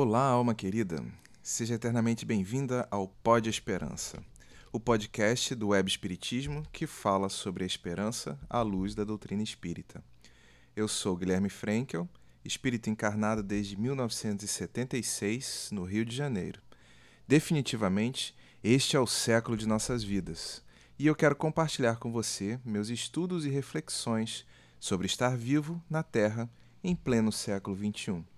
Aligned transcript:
Olá, 0.00 0.28
alma 0.28 0.54
querida. 0.54 1.04
Seja 1.42 1.74
eternamente 1.74 2.24
bem-vinda 2.24 2.86
ao 2.88 3.08
Pod 3.08 3.50
Esperança, 3.50 4.22
o 4.70 4.78
podcast 4.78 5.56
do 5.56 5.70
Web 5.70 5.90
Espiritismo 5.90 6.62
que 6.72 6.86
fala 6.86 7.28
sobre 7.28 7.64
a 7.64 7.66
esperança 7.66 8.38
à 8.48 8.62
luz 8.62 8.94
da 8.94 9.02
doutrina 9.02 9.42
espírita. 9.42 10.00
Eu 10.76 10.86
sou 10.86 11.16
Guilherme 11.16 11.50
Frankel, 11.50 12.08
espírito 12.44 12.88
encarnado 12.88 13.42
desde 13.42 13.76
1976 13.76 15.70
no 15.72 15.82
Rio 15.82 16.04
de 16.04 16.14
Janeiro. 16.14 16.62
Definitivamente, 17.26 18.36
este 18.62 18.96
é 18.96 19.00
o 19.00 19.06
século 19.06 19.56
de 19.56 19.66
nossas 19.66 20.04
vidas 20.04 20.62
e 20.96 21.08
eu 21.08 21.16
quero 21.16 21.34
compartilhar 21.34 21.96
com 21.96 22.12
você 22.12 22.60
meus 22.64 22.88
estudos 22.88 23.44
e 23.44 23.50
reflexões 23.50 24.46
sobre 24.78 25.08
estar 25.08 25.36
vivo 25.36 25.82
na 25.90 26.04
Terra 26.04 26.48
em 26.84 26.94
pleno 26.94 27.32
século 27.32 27.76
XXI. 27.76 28.37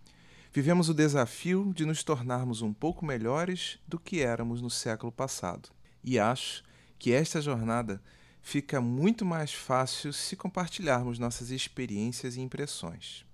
Vivemos 0.52 0.88
o 0.88 0.94
desafio 0.94 1.72
de 1.72 1.86
nos 1.86 2.02
tornarmos 2.02 2.60
um 2.60 2.72
pouco 2.72 3.06
melhores 3.06 3.78
do 3.86 4.00
que 4.00 4.20
éramos 4.20 4.60
no 4.60 4.68
século 4.68 5.12
passado. 5.12 5.68
E 6.02 6.18
acho 6.18 6.64
que 6.98 7.12
esta 7.12 7.40
jornada 7.40 8.02
fica 8.42 8.80
muito 8.80 9.24
mais 9.24 9.54
fácil 9.54 10.12
se 10.12 10.34
compartilharmos 10.34 11.20
nossas 11.20 11.50
experiências 11.50 12.34
e 12.34 12.40
impressões. 12.40 13.24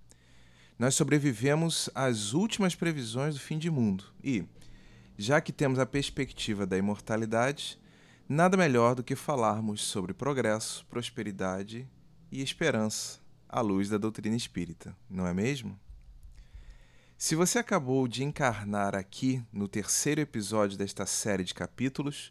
Nós 0.79 0.95
sobrevivemos 0.95 1.89
às 1.95 2.35
últimas 2.35 2.75
previsões 2.75 3.35
do 3.35 3.41
fim 3.41 3.57
de 3.57 3.71
mundo 3.71 4.05
e, 4.23 4.45
já 5.17 5.41
que 5.41 5.53
temos 5.53 5.79
a 5.79 5.87
perspectiva 5.87 6.67
da 6.67 6.77
imortalidade, 6.77 7.81
nada 8.29 8.59
melhor 8.59 8.95
do 8.95 9.03
que 9.03 9.17
falarmos 9.17 9.81
sobre 9.81 10.13
progresso, 10.13 10.85
prosperidade 10.85 11.89
e 12.31 12.43
esperança 12.43 13.21
à 13.49 13.63
luz 13.63 13.89
da 13.89 13.97
doutrina 13.97 14.37
espírita, 14.37 14.95
não 15.09 15.27
é 15.27 15.33
mesmo? 15.33 15.81
Se 17.19 17.35
você 17.35 17.59
acabou 17.59 18.07
de 18.07 18.23
encarnar 18.23 18.95
aqui 18.95 19.43
no 19.51 19.67
terceiro 19.67 20.21
episódio 20.21 20.77
desta 20.77 21.07
série 21.07 21.45
de 21.45 21.55
capítulos, 21.55 22.31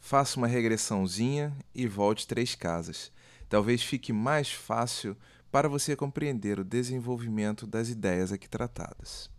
faça 0.00 0.36
uma 0.36 0.48
regressãozinha 0.48 1.56
e 1.72 1.86
volte 1.86 2.26
três 2.26 2.56
casas. 2.56 3.12
Talvez 3.48 3.84
fique 3.84 4.12
mais 4.12 4.50
fácil 4.50 5.16
para 5.52 5.68
você 5.68 5.94
compreender 5.94 6.58
o 6.58 6.64
desenvolvimento 6.64 7.68
das 7.68 7.88
ideias 7.88 8.32
aqui 8.32 8.48
tratadas. 8.48 9.30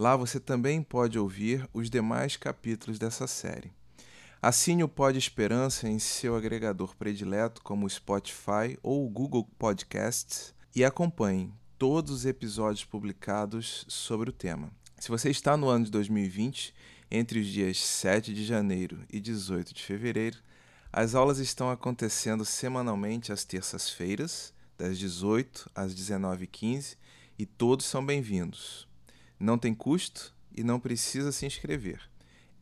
Lá 0.00 0.16
você 0.16 0.40
também 0.40 0.82
pode 0.82 1.18
ouvir 1.18 1.68
os 1.74 1.90
demais 1.90 2.34
capítulos 2.34 2.98
dessa 2.98 3.26
série. 3.26 3.70
Assine 4.40 4.82
o 4.82 4.88
Pod 4.88 5.18
Esperança 5.18 5.86
em 5.86 5.98
seu 5.98 6.34
agregador 6.34 6.96
predileto, 6.96 7.60
como 7.62 7.84
o 7.84 7.90
Spotify 7.90 8.78
ou 8.82 9.04
o 9.04 9.10
Google 9.10 9.46
Podcasts, 9.58 10.54
e 10.74 10.82
acompanhe 10.86 11.52
todos 11.76 12.10
os 12.12 12.24
episódios 12.24 12.82
publicados 12.82 13.84
sobre 13.88 14.30
o 14.30 14.32
tema. 14.32 14.72
Se 14.98 15.10
você 15.10 15.28
está 15.28 15.54
no 15.54 15.68
ano 15.68 15.84
de 15.84 15.90
2020, 15.90 16.74
entre 17.10 17.38
os 17.38 17.46
dias 17.46 17.76
7 17.78 18.32
de 18.32 18.42
janeiro 18.42 19.04
e 19.12 19.20
18 19.20 19.74
de 19.74 19.82
fevereiro, 19.82 20.38
as 20.90 21.14
aulas 21.14 21.38
estão 21.38 21.70
acontecendo 21.70 22.46
semanalmente 22.46 23.32
às 23.32 23.44
terças-feiras, 23.44 24.54
das 24.78 24.98
18 24.98 25.70
às 25.74 25.94
19h15, 25.94 26.96
e 27.38 27.44
todos 27.44 27.84
são 27.84 28.02
bem-vindos. 28.02 28.88
Não 29.40 29.56
tem 29.56 29.74
custo 29.74 30.34
e 30.54 30.62
não 30.62 30.78
precisa 30.78 31.32
se 31.32 31.46
inscrever. 31.46 31.98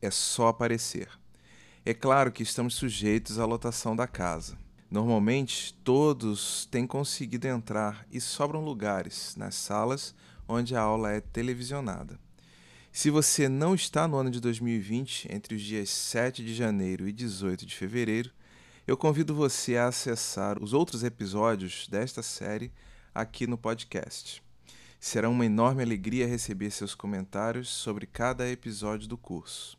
É 0.01 0.13
só 0.13 0.47
aparecer. 0.47 1.09
É 1.85 1.93
claro 1.93 2.31
que 2.31 2.45
estamos 2.45 2.75
sujeitos 2.75 3.41
à 3.41 3.45
lotação 3.45 3.97
da 3.97 4.07
casa. 4.07 4.57
Normalmente, 4.89 5.75
todos 5.83 6.67
têm 6.67 6.87
conseguido 6.87 7.49
entrar 7.49 8.07
e 8.13 8.21
sobram 8.21 8.65
lugares 8.65 9.35
nas 9.37 9.57
salas 9.57 10.15
onde 10.47 10.77
a 10.77 10.81
aula 10.81 11.11
é 11.11 11.21
televisionada. 11.21 12.19
Se 12.93 13.11
você 13.11 13.49
não 13.49 13.75
está 13.75 14.07
no 14.07 14.17
ano 14.17 14.31
de 14.31 14.41
2020, 14.41 15.29
entre 15.31 15.57
os 15.57 15.63
dias 15.63 15.91
7 15.91 16.45
de 16.45 16.55
janeiro 16.55 17.09
e 17.09 17.13
18 17.13 17.67
de 17.67 17.77
fevereiro, 17.77 18.31
eu 18.87 18.97
convido 18.97 19.35
você 19.35 19.77
a 19.77 19.89
acessar 19.89 20.63
os 20.63 20.73
outros 20.73 21.03
episódios 21.03 21.89
desta 21.89 22.23
série 22.23 22.73
aqui 23.15 23.47
no 23.47 23.59
podcast. 23.59 24.43
Será 25.01 25.29
uma 25.29 25.47
enorme 25.47 25.81
alegria 25.81 26.27
receber 26.27 26.71
seus 26.73 26.93
comentários 26.93 27.69
sobre 27.69 28.05
cada 28.05 28.49
episódio 28.49 29.07
do 29.07 29.17
curso. 29.17 29.79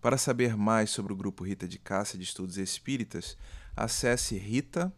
Para 0.00 0.16
saber 0.16 0.56
mais 0.56 0.88
sobre 0.88 1.12
o 1.12 1.16
grupo 1.16 1.44
Rita 1.44 1.68
de 1.68 1.78
Cássia 1.78 2.18
de 2.18 2.24
Estudos 2.24 2.56
Espíritas, 2.56 3.36
acesse 3.76 4.38
rita.org.br. 4.38 4.90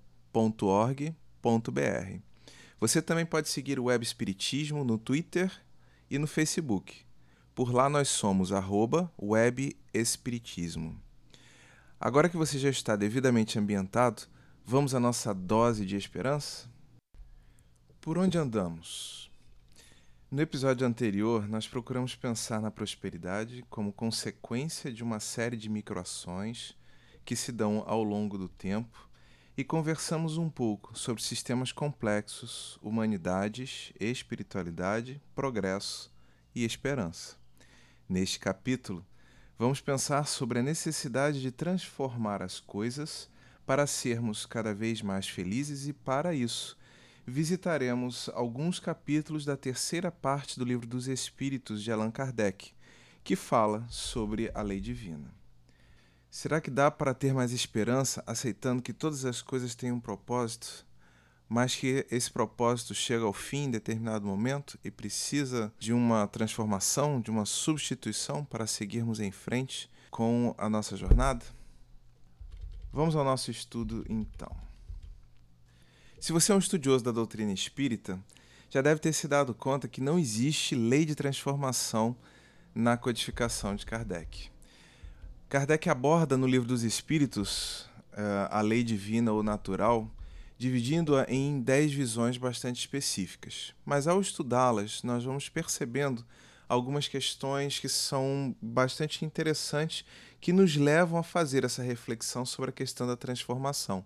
Você 2.79 3.03
também 3.03 3.27
pode 3.27 3.49
seguir 3.49 3.81
o 3.81 3.85
Web 3.85 4.05
Espiritismo 4.05 4.85
no 4.85 4.97
Twitter 4.97 5.53
e 6.09 6.19
no 6.19 6.29
Facebook. 6.29 7.05
Por 7.53 7.73
lá 7.73 7.89
nós 7.89 8.09
somos 8.09 8.53
arroba 8.53 9.13
webespiritismo. 9.21 11.01
Agora 12.01 12.29
que 12.29 12.37
você 12.37 12.61
já 12.61 12.71
está 12.71 12.95
devidamente 12.95 13.59
ambientado, 13.59 14.23
vamos 14.65 14.95
à 14.95 15.01
nossa 15.01 15.35
dose 15.35 15.85
de 15.85 15.97
esperança? 15.97 16.71
Por 18.01 18.19
onde 18.19 18.39
andamos? 18.39 19.32
No 20.33 20.41
episódio 20.41 20.87
anterior, 20.87 21.47
nós 21.47 21.69
procuramos 21.69 22.15
pensar 22.17 22.59
na 22.59 22.71
prosperidade 22.71 23.63
como 23.69 23.93
consequência 23.93 24.91
de 24.91 25.03
uma 25.03 25.21
série 25.21 25.59
de 25.59 25.69
microações 25.69 26.75
que 27.23 27.37
se 27.37 27.53
dão 27.53 27.85
ao 27.87 28.03
longo 28.03 28.39
do 28.39 28.49
tempo 28.49 29.11
e 29.59 29.63
conversamos 29.63 30.39
um 30.39 30.49
pouco 30.49 30.99
sobre 30.99 31.23
sistemas 31.23 31.71
complexos, 31.71 32.79
humanidades, 32.81 33.93
espiritualidade, 34.01 35.21
progresso 35.35 36.11
e 36.55 36.65
esperança. 36.65 37.37
Neste 38.09 38.39
capítulo, 38.39 39.05
vamos 39.59 39.83
pensar 39.83 40.27
sobre 40.27 40.61
a 40.61 40.63
necessidade 40.63 41.43
de 41.43 41.51
transformar 41.51 42.41
as 42.41 42.59
coisas 42.59 43.29
para 43.67 43.87
sermos 43.87 44.47
cada 44.47 44.75
vez 44.75 45.03
mais 45.03 45.29
felizes 45.29 45.87
e, 45.87 45.93
para 45.93 46.35
isso, 46.35 46.79
visitaremos 47.33 48.29
alguns 48.35 48.79
capítulos 48.79 49.47
da 49.47 49.57
terceira 49.57 50.13
parte 50.13 50.59
do 50.59 50.67
Livro 50.67 50.87
dos 50.87 51.09
Espíritos 51.09 51.83
de 51.83 51.91
Allan 51.91 52.11
Kardec, 52.11 52.75
que 53.25 53.35
fala 53.35 53.87
sobre 53.89 54.51
a 54.55 54.61
lei 54.61 54.81
divina. 54.81 55.35
Será 56.31 56.61
que 56.61 56.71
dá 56.71 56.91
para 56.91 57.15
ter 57.15 57.33
mais 57.33 57.51
esperança 57.51 58.23
aceitando 58.27 58.83
que 58.83 58.93
todas 58.93 59.25
as 59.25 59.41
coisas 59.41 59.75
têm 59.75 59.91
um 59.91 60.01
propósito? 60.01 60.87
mas 61.49 61.77
que 61.77 62.07
esse 62.11 62.31
propósito 62.31 62.95
chega 62.95 63.27
ao 63.27 63.33
fim 63.35 63.65
em 63.65 63.71
determinado 63.71 64.27
momento 64.27 64.79
e 64.83 64.91
precisa 64.91 65.71
de 65.79 65.93
uma 65.93 66.27
transformação, 66.27 67.21
de 67.21 67.31
uma 67.31 67.45
substituição 67.45 68.43
para 68.43 68.67
seguirmos 68.67 69.21
em 69.21 69.31
frente 69.31 69.91
com 70.11 70.55
a 70.57 70.71
nossa 70.71 70.97
jornada? 70.97 71.45
Vamos 72.91 73.15
ao 73.15 73.23
nosso 73.23 73.51
estudo 73.51 74.03
então. 74.09 74.72
Se 76.23 76.31
você 76.31 76.53
é 76.53 76.55
um 76.55 76.61
estudioso 76.61 77.03
da 77.03 77.11
doutrina 77.11 77.53
espírita, 77.53 78.17
já 78.71 78.81
deve 78.81 79.01
ter 79.01 79.13
se 79.13 79.27
dado 79.27 79.53
conta 79.53 79.89
que 79.89 80.01
não 80.01 80.21
existe 80.21 80.73
lei 80.77 81.05
de 81.05 81.17
transformação 81.17 82.17
na 82.73 82.97
codificação 82.97 83.75
de 83.75 83.85
Kardec. 83.85 84.49
Kardec 85.49 85.91
aborda 85.91 86.37
no 86.37 86.47
Livro 86.47 86.69
dos 86.69 86.85
Espíritos 86.85 87.91
eh, 88.13 88.49
a 88.53 88.61
lei 88.61 88.85
divina 88.85 89.33
ou 89.33 89.43
natural 89.43 90.09
dividindo-a 90.57 91.27
em 91.29 91.61
dez 91.61 91.93
visões 91.93 92.37
bastante 92.37 92.79
específicas. 92.79 93.75
Mas 93.85 94.07
ao 94.07 94.21
estudá-las, 94.21 95.03
nós 95.03 95.25
vamos 95.25 95.49
percebendo 95.49 96.25
algumas 96.69 97.09
questões 97.09 97.81
que 97.81 97.89
são 97.89 98.55
bastante 98.63 99.25
interessantes 99.25 100.05
que 100.41 100.53
nos 100.53 100.77
levam 100.77 101.19
a 101.19 101.25
fazer 101.25 101.65
essa 101.65 101.83
reflexão 101.83 102.47
sobre 102.47 102.71
a 102.71 102.73
questão 102.73 103.09
da 103.09 103.17
transformação. 103.17 104.05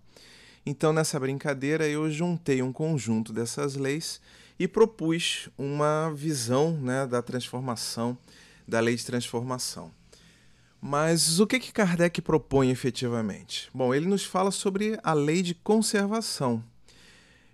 Então, 0.69 0.93
nessa 0.93 1.21
brincadeira, 1.21 1.87
eu 1.87 2.11
juntei 2.11 2.61
um 2.61 2.73
conjunto 2.73 3.33
dessas 3.33 3.77
leis 3.77 4.21
e 4.59 4.67
propus 4.67 5.49
uma 5.57 6.11
visão 6.13 6.73
né, 6.73 7.07
da 7.07 7.23
transformação, 7.23 8.19
da 8.67 8.81
lei 8.81 8.97
de 8.97 9.07
transformação. 9.07 9.93
Mas 10.81 11.39
o 11.39 11.47
que, 11.47 11.61
que 11.61 11.73
Kardec 11.73 12.21
propõe 12.21 12.71
efetivamente? 12.71 13.71
Bom, 13.73 13.95
ele 13.95 14.07
nos 14.07 14.25
fala 14.25 14.51
sobre 14.51 14.99
a 15.05 15.13
lei 15.13 15.41
de 15.41 15.55
conservação. 15.55 16.61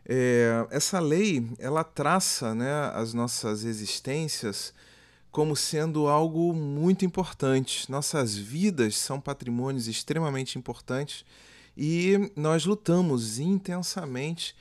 É, 0.06 0.66
essa 0.70 0.98
lei 0.98 1.46
ela 1.58 1.84
traça 1.84 2.54
né, 2.54 2.90
as 2.94 3.12
nossas 3.12 3.62
existências 3.62 4.72
como 5.30 5.54
sendo 5.54 6.08
algo 6.08 6.54
muito 6.54 7.04
importante. 7.04 7.90
Nossas 7.90 8.34
vidas 8.34 8.96
são 8.96 9.20
patrimônios 9.20 9.86
extremamente 9.86 10.58
importantes 10.58 11.26
e 11.76 12.30
nós 12.36 12.64
lutamos 12.64 13.38
intensamente 13.38 14.54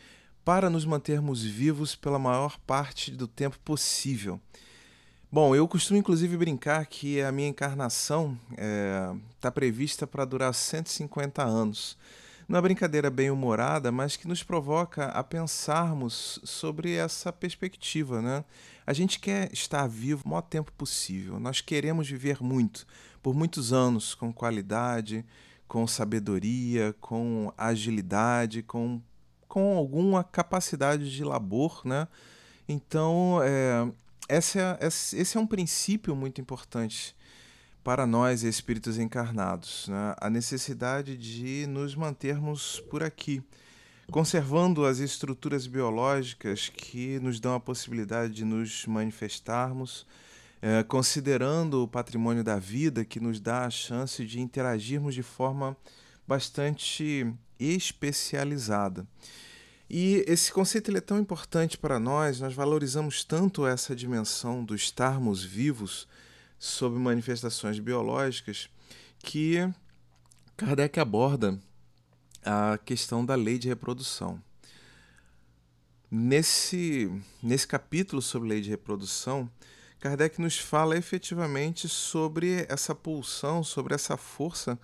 para 0.44 0.70
nos 0.70 0.86
mantermos 0.86 1.44
vivos 1.44 1.96
pela 1.96 2.18
maior 2.18 2.58
parte 2.60 3.12
do 3.12 3.28
tempo 3.28 3.60
possível. 3.60 4.40
Bom, 5.32 5.56
eu 5.56 5.68
costumo 5.68 5.98
inclusive 5.98 6.36
brincar 6.36 6.86
que 6.86 7.22
a 7.22 7.32
minha 7.32 7.48
encarnação 7.48 8.38
está 8.50 8.62
é, 8.62 9.16
tá 9.40 9.52
prevista 9.52 10.06
para 10.06 10.26
durar 10.26 10.54
150 10.54 11.42
anos. 11.42 11.98
Uma 12.50 12.62
brincadeira 12.62 13.10
bem 13.10 13.32
humorada, 13.32 13.94
mas 13.94 14.18
que 14.18 14.28
nos 14.28 14.44
provoca 14.44 15.06
a 15.06 15.24
pensarmos 15.24 16.38
sobre 16.44 16.96
essa 16.96 17.32
perspectiva, 17.32 18.22
né? 18.22 18.44
A 18.86 18.92
gente 18.92 19.22
quer 19.22 19.50
estar 19.54 19.88
vivo 19.88 20.24
o 20.26 20.30
maior 20.30 20.42
tempo 20.42 20.70
possível. 20.74 21.40
Nós 21.40 21.62
queremos 21.62 22.10
viver 22.10 22.44
muito, 22.44 22.86
por 23.24 23.34
muitos 23.34 23.72
anos, 23.72 24.14
com 24.14 24.34
qualidade, 24.34 25.24
com 25.72 25.88
sabedoria, 25.88 26.94
com 27.00 27.54
agilidade, 27.58 28.62
com, 28.62 29.02
com 29.48 29.78
alguma 29.78 30.22
capacidade 30.22 31.10
de 31.10 31.24
labor, 31.24 31.84
né? 31.86 32.10
Então, 32.68 33.40
é, 33.42 33.90
essa, 34.28 34.78
é, 34.82 34.88
esse 34.88 35.38
é 35.38 35.40
um 35.40 35.48
princípio 35.48 36.14
muito 36.14 36.42
importante 36.42 37.16
para 37.86 38.06
nós, 38.06 38.44
espíritos 38.44 39.00
encarnados, 39.00 39.88
né? 39.88 40.14
a 40.20 40.30
necessidade 40.30 41.16
de 41.16 41.66
nos 41.68 41.96
mantermos 41.96 42.82
por 42.90 43.02
aqui, 43.02 43.42
conservando 44.12 44.86
as 44.86 45.00
estruturas 45.00 45.68
biológicas 45.68 46.68
que 46.68 47.18
nos 47.20 47.40
dão 47.40 47.56
a 47.56 47.62
possibilidade 47.62 48.34
de 48.34 48.44
nos 48.44 48.86
manifestarmos 48.86 50.06
é, 50.62 50.84
considerando 50.84 51.84
o 51.84 51.88
patrimônio 51.88 52.44
da 52.44 52.60
vida 52.60 53.04
que 53.04 53.20
nos 53.20 53.40
dá 53.40 53.66
a 53.66 53.70
chance 53.70 54.26
de 54.26 54.40
interagirmos 54.40 55.16
de 55.16 55.24
forma 55.24 55.76
bastante 56.28 57.34
especializada. 57.60 59.08
E 59.90 60.24
esse 60.28 60.54
conceito 60.54 60.96
é 60.96 61.02
tão 61.02 61.20
importante 61.20 61.78
para 61.78 62.00
nós, 62.00 62.40
nós 62.40 62.54
valorizamos 62.54 63.24
tanto 63.24 63.68
essa 63.68 63.96
dimensão 63.96 64.64
do 64.64 64.74
estarmos 64.74 65.44
vivos 65.44 66.08
sob 66.58 66.98
manifestações 66.98 67.80
biológicas, 67.80 68.70
que 69.20 69.70
Kardec 70.56 71.00
aborda 71.00 71.60
a 72.46 72.78
questão 72.86 73.26
da 73.26 73.36
lei 73.36 73.58
de 73.58 73.68
reprodução. 73.68 74.42
Nesse, 76.10 77.12
nesse 77.42 77.68
capítulo 77.68 78.22
sobre 78.22 78.50
lei 78.50 78.62
de 78.62 78.70
reprodução, 78.70 79.50
Kardec 80.02 80.42
nos 80.42 80.58
fala 80.58 80.98
efetivamente 80.98 81.88
sobre 81.88 82.66
essa 82.68 82.96
pulsão, 82.96 83.64
sobre 83.64 83.94
essa 83.94 84.18
força 84.18 84.80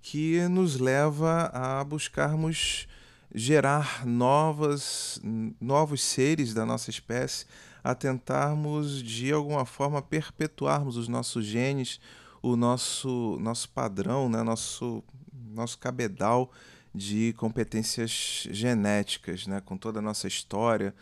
que 0.00 0.40
nos 0.48 0.78
leva 0.80 1.50
a 1.52 1.84
buscarmos 1.84 2.88
gerar 3.34 4.06
novas, 4.06 5.20
novos 5.60 6.02
seres 6.02 6.54
da 6.54 6.64
nossa 6.64 6.88
espécie, 6.88 7.44
a 7.84 7.94
tentarmos 7.94 9.02
de 9.02 9.30
alguma 9.30 9.66
forma 9.66 10.00
perpetuarmos 10.00 10.96
os 10.96 11.06
nossos 11.06 11.44
genes, 11.44 12.00
o 12.40 12.56
nosso, 12.56 13.36
nosso 13.42 13.68
padrão, 13.68 14.26
né? 14.30 14.42
nosso, 14.42 15.04
nosso 15.50 15.78
cabedal 15.78 16.50
de 16.94 17.34
competências 17.34 18.48
genéticas, 18.50 19.46
né? 19.46 19.60
com 19.60 19.76
toda 19.76 19.98
a 19.98 20.02
nossa 20.02 20.26
história, 20.26 20.94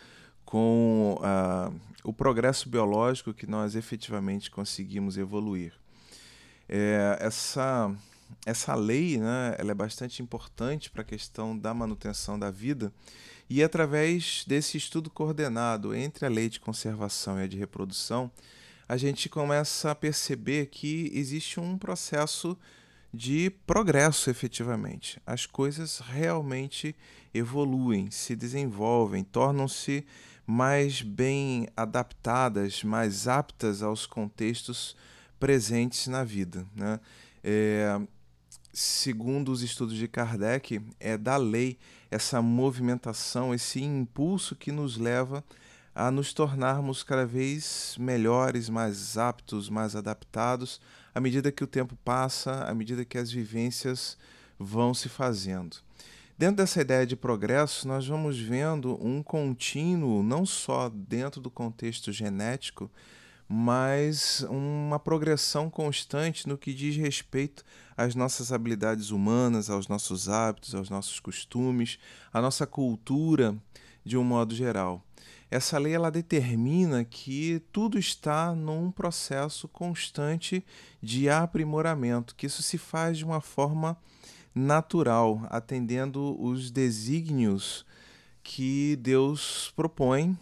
com 0.50 1.16
uh, 1.20 1.80
o 2.02 2.12
progresso 2.12 2.68
biológico 2.68 3.32
que 3.32 3.46
nós 3.46 3.76
efetivamente 3.76 4.50
conseguimos 4.50 5.16
evoluir. 5.16 5.72
É, 6.68 7.16
essa, 7.20 7.94
essa 8.44 8.74
lei 8.74 9.16
né, 9.16 9.54
ela 9.58 9.70
é 9.70 9.74
bastante 9.74 10.20
importante 10.20 10.90
para 10.90 11.02
a 11.02 11.04
questão 11.04 11.56
da 11.56 11.72
manutenção 11.72 12.36
da 12.36 12.50
vida, 12.50 12.92
e 13.48 13.62
através 13.62 14.44
desse 14.44 14.76
estudo 14.76 15.08
coordenado 15.08 15.94
entre 15.94 16.26
a 16.26 16.28
lei 16.28 16.48
de 16.48 16.58
conservação 16.58 17.38
e 17.40 17.44
a 17.44 17.46
de 17.46 17.56
reprodução, 17.56 18.28
a 18.88 18.96
gente 18.96 19.28
começa 19.28 19.92
a 19.92 19.94
perceber 19.94 20.66
que 20.66 21.12
existe 21.14 21.60
um 21.60 21.78
processo 21.78 22.58
de 23.14 23.50
progresso 23.66 24.30
efetivamente. 24.30 25.20
As 25.24 25.46
coisas 25.46 26.00
realmente 26.00 26.94
evoluem, 27.32 28.10
se 28.10 28.34
desenvolvem, 28.34 29.22
tornam-se 29.22 30.04
mais 30.46 31.02
bem 31.02 31.68
adaptadas, 31.76 32.82
mais 32.82 33.28
aptas 33.28 33.82
aos 33.82 34.06
contextos 34.06 34.96
presentes 35.38 36.06
na 36.06 36.24
vida. 36.24 36.66
Né? 36.74 37.00
É, 37.42 38.00
segundo 38.72 39.50
os 39.50 39.62
estudos 39.62 39.96
de 39.96 40.06
Kardec, 40.06 40.80
é 40.98 41.16
da 41.16 41.36
lei 41.36 41.78
essa 42.10 42.42
movimentação, 42.42 43.54
esse 43.54 43.82
impulso 43.82 44.56
que 44.56 44.72
nos 44.72 44.96
leva 44.96 45.44
a 45.94 46.10
nos 46.10 46.32
tornarmos 46.32 47.02
cada 47.02 47.26
vez 47.26 47.96
melhores, 47.98 48.68
mais 48.68 49.18
aptos, 49.18 49.68
mais 49.68 49.96
adaptados, 49.96 50.80
à 51.14 51.20
medida 51.20 51.52
que 51.52 51.64
o 51.64 51.66
tempo 51.66 51.96
passa, 52.04 52.64
à 52.64 52.74
medida 52.74 53.04
que 53.04 53.18
as 53.18 53.30
vivências 53.30 54.16
vão 54.58 54.94
se 54.94 55.08
fazendo. 55.08 55.76
Dentro 56.40 56.56
dessa 56.56 56.80
ideia 56.80 57.06
de 57.06 57.16
progresso, 57.16 57.86
nós 57.86 58.06
vamos 58.06 58.40
vendo 58.40 58.98
um 59.04 59.22
contínuo, 59.22 60.22
não 60.22 60.46
só 60.46 60.88
dentro 60.88 61.38
do 61.38 61.50
contexto 61.50 62.10
genético, 62.10 62.90
mas 63.46 64.40
uma 64.48 64.98
progressão 64.98 65.68
constante 65.68 66.48
no 66.48 66.56
que 66.56 66.72
diz 66.72 66.96
respeito 66.96 67.62
às 67.94 68.14
nossas 68.14 68.54
habilidades 68.54 69.10
humanas, 69.10 69.68
aos 69.68 69.86
nossos 69.86 70.30
hábitos, 70.30 70.74
aos 70.74 70.88
nossos 70.88 71.20
costumes, 71.20 71.98
à 72.32 72.40
nossa 72.40 72.66
cultura 72.66 73.54
de 74.02 74.16
um 74.16 74.24
modo 74.24 74.54
geral. 74.54 75.04
Essa 75.50 75.76
lei 75.76 75.92
ela 75.92 76.10
determina 76.10 77.04
que 77.04 77.62
tudo 77.70 77.98
está 77.98 78.54
num 78.54 78.90
processo 78.90 79.68
constante 79.68 80.64
de 81.02 81.28
aprimoramento, 81.28 82.34
que 82.34 82.46
isso 82.46 82.62
se 82.62 82.78
faz 82.78 83.18
de 83.18 83.26
uma 83.26 83.42
forma 83.42 83.94
natural, 84.54 85.46
atendendo 85.48 86.40
os 86.40 86.70
desígnios 86.70 87.84
que 88.42 88.96
Deus 88.96 89.72
propõe 89.76 90.36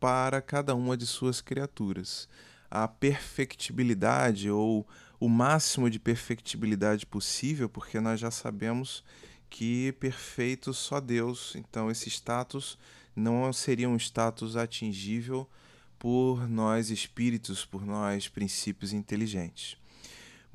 para 0.00 0.40
cada 0.42 0.74
uma 0.74 0.96
de 0.96 1.06
suas 1.06 1.40
criaturas. 1.40 2.28
A 2.70 2.88
perfectibilidade 2.88 4.50
ou 4.50 4.86
o 5.20 5.28
máximo 5.28 5.88
de 5.88 5.98
perfectibilidade 5.98 7.06
possível, 7.06 7.68
porque 7.68 8.00
nós 8.00 8.20
já 8.20 8.30
sabemos 8.30 9.04
que 9.48 9.92
perfeito 9.92 10.74
só 10.74 11.00
Deus. 11.00 11.54
Então 11.56 11.90
esse 11.90 12.08
status 12.08 12.76
não 13.14 13.52
seria 13.52 13.88
um 13.88 13.96
status 13.96 14.56
atingível 14.56 15.48
por 15.98 16.48
nós 16.48 16.90
espíritos, 16.90 17.64
por 17.64 17.86
nós 17.86 18.28
princípios 18.28 18.92
inteligentes 18.92 19.78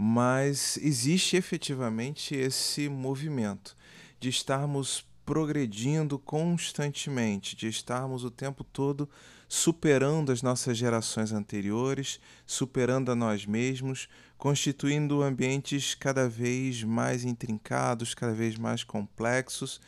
mas 0.03 0.79
existe 0.81 1.38
efetivamente 1.38 2.34
esse 2.34 2.89
movimento 2.89 3.77
de 4.20 4.29
estarmos 4.29 5.05
progredindo 5.24 6.17
constantemente, 6.17 7.55
de 7.55 7.67
estarmos 7.67 8.24
o 8.24 8.31
tempo 8.31 8.63
todo 8.63 9.08
superando 9.48 10.31
as 10.31 10.41
nossas 10.41 10.75
gerações 10.75 11.31
anteriores, 11.31 12.20
superando 12.48 13.12
a 13.12 13.15
nós 13.15 13.46
mesmos, 13.46 14.10
constituindo 14.39 15.22
ambientes 15.22 15.93
cada 15.93 16.27
vez 16.27 16.81
mais 16.81 17.24
intrincados, 17.24 18.15
cada 18.15 18.34
vez 18.34 18.58
mais 18.58 18.84
complexos, 18.84 19.79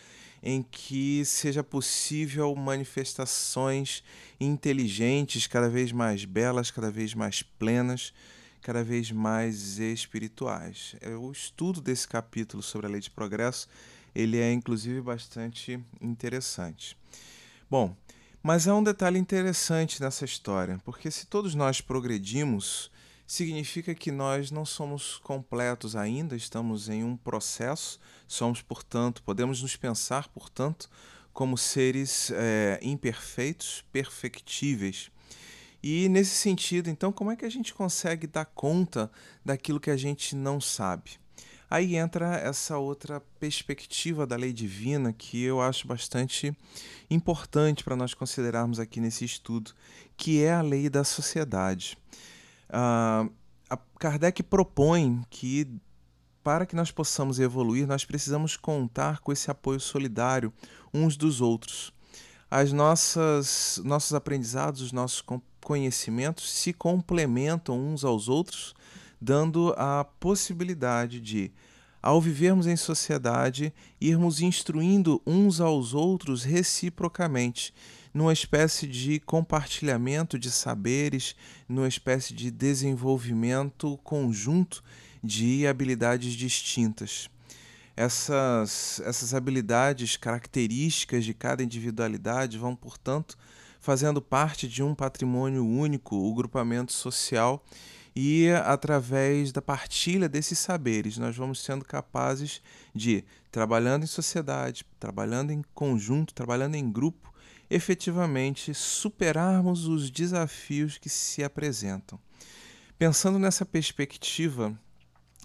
em 0.43 0.61
que 0.61 1.25
seja 1.25 1.63
possível 1.63 2.55
manifestações 2.55 4.03
inteligentes, 4.39 5.47
cada 5.47 5.69
vez 5.69 5.91
mais 5.91 6.23
belas, 6.23 6.69
cada 6.69 6.91
vez 6.91 7.15
mais 7.15 7.41
plenas 7.41 8.13
cada 8.63 8.83
vez 8.83 9.11
mais 9.11 9.77
espirituais. 9.77 10.95
O 11.19 11.31
estudo 11.31 11.81
desse 11.81 12.07
capítulo 12.07 12.63
sobre 12.63 12.87
a 12.87 12.89
lei 12.89 13.01
de 13.01 13.11
progresso, 13.11 13.67
ele 14.15 14.39
é 14.39 14.51
inclusive 14.51 15.01
bastante 15.01 15.79
interessante. 16.01 16.97
Bom, 17.69 17.95
mas 18.41 18.67
há 18.67 18.75
um 18.75 18.83
detalhe 18.83 19.19
interessante 19.19 20.01
nessa 20.01 20.25
história, 20.25 20.79
porque 20.83 21.11
se 21.11 21.27
todos 21.27 21.53
nós 21.55 21.81
progredimos, 21.81 22.89
significa 23.25 23.95
que 23.95 24.11
nós 24.11 24.51
não 24.51 24.65
somos 24.65 25.17
completos 25.17 25.95
ainda, 25.95 26.35
estamos 26.35 26.89
em 26.89 27.03
um 27.03 27.15
processo, 27.17 27.99
somos, 28.27 28.61
portanto, 28.61 29.23
podemos 29.23 29.61
nos 29.61 29.75
pensar, 29.75 30.27
portanto, 30.27 30.89
como 31.33 31.57
seres 31.57 32.31
é, 32.31 32.79
imperfeitos, 32.81 33.83
perfectíveis. 33.91 35.09
E 35.83 36.07
nesse 36.07 36.35
sentido, 36.35 36.89
então, 36.89 37.11
como 37.11 37.29
é 37.29 37.35
que 37.35 37.43
a 37.43 37.49
gente 37.49 37.73
consegue 37.73 38.25
dar 38.25 38.45
conta 38.45 39.11
daquilo 39.43 39.81
que 39.81 39.91
a 39.91 39.97
gente 39.97 40.33
não 40.33 40.61
sabe? 40.61 41.19
Aí 41.69 41.95
entra 41.97 42.37
essa 42.37 42.77
outra 42.77 43.19
perspectiva 43.39 44.25
da 44.25 44.35
lei 44.35 44.53
divina 44.53 45.11
que 45.11 45.43
eu 45.43 45.59
acho 45.59 45.87
bastante 45.87 46.55
importante 47.09 47.83
para 47.83 47.95
nós 47.95 48.13
considerarmos 48.13 48.79
aqui 48.79 49.01
nesse 49.01 49.25
estudo, 49.25 49.73
que 50.15 50.41
é 50.41 50.53
a 50.53 50.61
lei 50.61 50.87
da 50.87 51.03
sociedade. 51.03 51.97
Uh, 52.69 53.29
Kardec 53.99 54.43
propõe 54.43 55.21
que 55.29 55.67
para 56.43 56.65
que 56.65 56.75
nós 56.75 56.91
possamos 56.91 57.39
evoluir, 57.39 57.87
nós 57.87 58.05
precisamos 58.05 58.55
contar 58.55 59.19
com 59.19 59.31
esse 59.31 59.49
apoio 59.49 59.79
solidário 59.79 60.53
uns 60.93 61.17
dos 61.17 61.41
outros. 61.41 61.91
As 62.51 62.71
nossas 62.71 63.81
nossos 63.83 64.13
aprendizados, 64.13 64.81
os 64.81 64.91
nossos 64.91 65.21
conhecimentos 65.63 66.51
se 66.51 66.73
complementam 66.73 67.79
uns 67.79 68.03
aos 68.03 68.27
outros 68.27 68.75
dando 69.23 69.73
a 69.77 70.03
possibilidade 70.03 71.21
de, 71.21 71.49
ao 72.01 72.19
vivermos 72.19 72.67
em 72.67 72.75
sociedade, 72.75 73.73
irmos 74.01 74.41
instruindo 74.41 75.21
uns 75.25 75.61
aos 75.61 75.93
outros 75.93 76.43
reciprocamente, 76.43 77.73
numa 78.13 78.33
espécie 78.33 78.85
de 78.85 79.21
compartilhamento 79.21 80.37
de 80.37 80.51
saberes, 80.51 81.35
numa 81.69 81.87
espécie 81.87 82.33
de 82.33 82.51
desenvolvimento 82.51 83.97
conjunto 84.03 84.83
de 85.23 85.65
habilidades 85.65 86.33
distintas. 86.33 87.29
Essas, 87.95 89.01
essas 89.05 89.33
habilidades 89.33 90.17
características 90.17 91.23
de 91.23 91.33
cada 91.33 91.63
individualidade 91.63 92.57
vão, 92.57 92.75
portanto, 92.75 93.37
fazendo 93.83 94.21
parte 94.21 94.65
de 94.65 94.81
um 94.81 94.95
patrimônio 94.95 95.67
único, 95.67 96.15
o 96.15 96.33
grupamento 96.33 96.93
social, 96.93 97.61
e 98.15 98.47
através 98.63 99.51
da 99.51 99.61
partilha 99.61 100.29
desses 100.29 100.57
saberes, 100.57 101.17
nós 101.17 101.35
vamos 101.35 101.61
sendo 101.61 101.83
capazes 101.83 102.61
de, 102.95 103.25
trabalhando 103.51 104.03
em 104.03 104.07
sociedade, 104.07 104.85
trabalhando 104.97 105.51
em 105.51 105.61
conjunto, 105.73 106.33
trabalhando 106.33 106.75
em 106.75 106.89
grupo, 106.89 107.33
efetivamente 107.69 108.73
superarmos 108.73 109.85
os 109.85 110.09
desafios 110.09 110.97
que 110.97 111.09
se 111.09 111.43
apresentam. 111.43 112.17
Pensando 112.97 113.37
nessa 113.37 113.65
perspectiva 113.65 114.79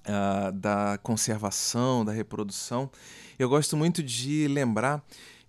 uh, 0.06 0.52
da 0.52 0.96
conservação, 1.02 2.04
da 2.04 2.12
reprodução, 2.12 2.88
eu 3.36 3.48
gosto 3.48 3.76
muito 3.76 4.00
de 4.00 4.46
lembrar 4.46 5.04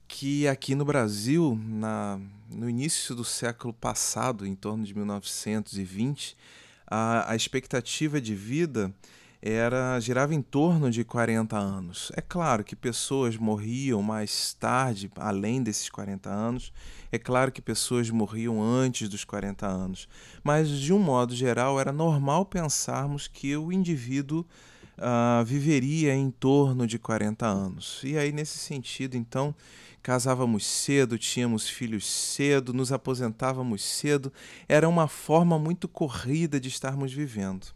que 0.10 0.48
aqui 0.48 0.74
no 0.74 0.84
Brasil, 0.84 1.58
na, 1.64 2.20
no 2.50 2.68
início 2.68 3.16
do 3.16 3.24
século 3.24 3.72
passado, 3.72 4.46
em 4.46 4.56
torno 4.56 4.84
de 4.84 4.94
1920, 4.96 6.36
a, 6.88 7.32
a 7.32 7.36
expectativa 7.36 8.20
de 8.20 8.34
vida 8.34 8.92
era 9.40 9.98
girava 10.00 10.34
em 10.34 10.42
torno 10.42 10.90
de 10.90 11.06
40 11.06 11.56
anos. 11.56 12.12
É 12.16 12.22
claro 12.22 12.64
que 12.64 12.76
pessoas 12.76 13.38
morriam 13.38 14.02
mais 14.02 14.54
tarde, 14.56 15.12
além 15.16 15.62
desses 15.62 15.90
40 15.90 16.28
anos. 16.28 16.74
É 17.12 17.20
claro 17.20 17.52
que 17.52 17.62
pessoas 17.62 18.10
morriam 18.10 18.62
antes 18.62 19.08
dos 19.08 19.24
40 19.24 19.66
anos. 19.68 20.10
Mas, 20.44 20.70
de 20.70 20.92
um 20.92 21.00
modo 21.00 21.36
geral, 21.36 21.80
era 21.80 21.94
normal 21.94 22.46
pensarmos 22.46 23.28
que 23.28 23.56
o 23.56 23.72
indivíduo 23.72 24.44
uh, 24.98 25.46
viveria 25.46 26.14
em 26.14 26.32
torno 26.32 26.86
de 26.86 27.00
40 27.00 27.46
anos. 27.46 28.02
E 28.04 28.18
aí, 28.18 28.32
nesse 28.32 28.58
sentido, 28.58 29.16
então, 29.16 29.56
casávamos 30.02 30.66
cedo, 30.66 31.18
tínhamos 31.18 31.68
filhos 31.68 32.06
cedo, 32.06 32.74
nos 32.74 32.92
aposentávamos 32.92 33.84
cedo, 33.84 34.32
era 34.68 34.88
uma 34.88 35.08
forma 35.08 35.60
muito 35.60 35.88
corrida 35.88 36.60
de 36.60 36.68
estarmos 36.70 37.14
vivendo. 37.14 37.68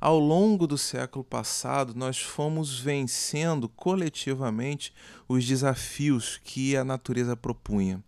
Ao 0.00 0.18
longo 0.18 0.66
do 0.66 0.76
século 0.76 1.24
passado, 1.24 1.94
nós 1.94 2.20
fomos 2.20 2.78
vencendo 2.78 3.68
coletivamente 3.68 4.92
os 5.26 5.46
desafios 5.46 6.38
que 6.44 6.76
a 6.76 6.84
natureza 6.84 7.36
propunha. 7.36 8.02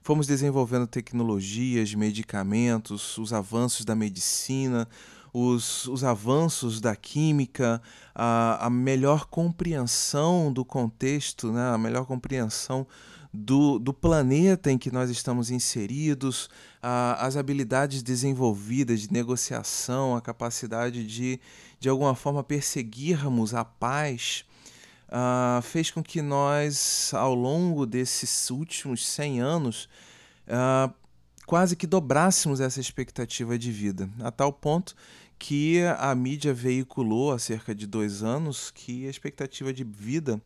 Fomos 0.00 0.26
desenvolvendo 0.26 0.86
tecnologias, 0.86 1.94
medicamentos, 1.94 3.18
os 3.18 3.32
avanços 3.32 3.84
da 3.84 3.94
medicina, 3.94 4.88
os, 5.34 5.88
os 5.88 6.04
avanços 6.04 6.80
da 6.80 6.94
química, 6.94 7.82
a, 8.14 8.66
a 8.66 8.70
melhor 8.70 9.26
compreensão 9.26 10.52
do 10.52 10.64
contexto, 10.64 11.50
né? 11.50 11.74
a 11.74 11.76
melhor 11.76 12.06
compreensão 12.06 12.86
do, 13.32 13.80
do 13.80 13.92
planeta 13.92 14.70
em 14.70 14.78
que 14.78 14.92
nós 14.92 15.10
estamos 15.10 15.50
inseridos, 15.50 16.48
a, 16.80 17.26
as 17.26 17.36
habilidades 17.36 18.00
desenvolvidas 18.00 19.00
de 19.00 19.12
negociação, 19.12 20.14
a 20.14 20.20
capacidade 20.20 21.04
de, 21.04 21.40
de 21.80 21.88
alguma 21.88 22.14
forma, 22.14 22.44
perseguirmos 22.44 23.54
a 23.54 23.64
paz, 23.64 24.44
fez 25.62 25.90
com 25.90 26.02
que 26.02 26.20
nós, 26.22 27.12
ao 27.14 27.34
longo 27.34 27.86
desses 27.86 28.50
últimos 28.50 29.06
100 29.06 29.40
anos, 29.40 29.88
quase 31.46 31.76
que 31.76 31.86
dobrássemos 31.86 32.60
essa 32.60 32.80
expectativa 32.80 33.56
de 33.56 33.70
vida, 33.70 34.08
a 34.20 34.30
tal 34.32 34.52
ponto 34.52 34.96
que 35.38 35.82
a 35.98 36.14
mídia 36.14 36.54
veiculou 36.54 37.32
há 37.32 37.38
cerca 37.38 37.74
de 37.74 37.86
dois 37.86 38.22
anos 38.22 38.70
que 38.70 39.06
a 39.06 39.10
expectativa 39.10 39.72
de 39.72 39.84
vida 39.84 40.40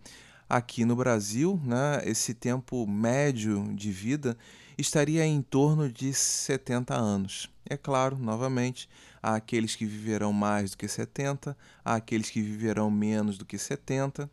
aqui 0.49 0.85
no 0.85 0.97
Brasil, 0.97 1.61
né, 1.65 2.01
esse 2.05 2.33
tempo 2.33 2.87
médio 2.87 3.73
de 3.75 3.91
vida 3.93 4.37
estaria 4.79 5.27
em 5.27 5.43
torno 5.43 5.91
de 5.91 6.13
70 6.15 6.95
anos. 6.95 7.51
É 7.69 7.77
claro, 7.77 8.17
novamente, 8.17 8.89
há 9.23 9.35
aqueles 9.35 9.77
que 9.77 9.85
viverão 9.85 10.33
mais 10.33 10.71
do 10.71 10.77
que 10.79 10.89
70, 10.89 11.57
há 11.85 11.95
aqueles 11.97 12.31
que 12.31 12.41
viverão 12.41 12.91
menos 12.91 13.37
do 13.37 13.45
que 13.45 13.59
70. 13.59 14.31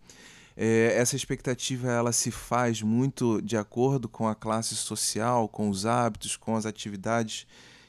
É, 0.56 0.96
essa 0.96 1.18
expectativa 1.18 1.92
ela 1.92 2.14
se 2.14 2.32
faz 2.32 2.82
muito 2.82 3.42
de 3.42 3.58
acordo 3.58 4.08
com 4.08 4.28
a 4.28 4.36
classe 4.36 4.76
social, 4.76 5.50
com 5.50 5.70
os 5.70 5.86
hábitos, 5.86 6.38
com 6.38 6.56
as 6.56 6.66
atividades 6.66 7.46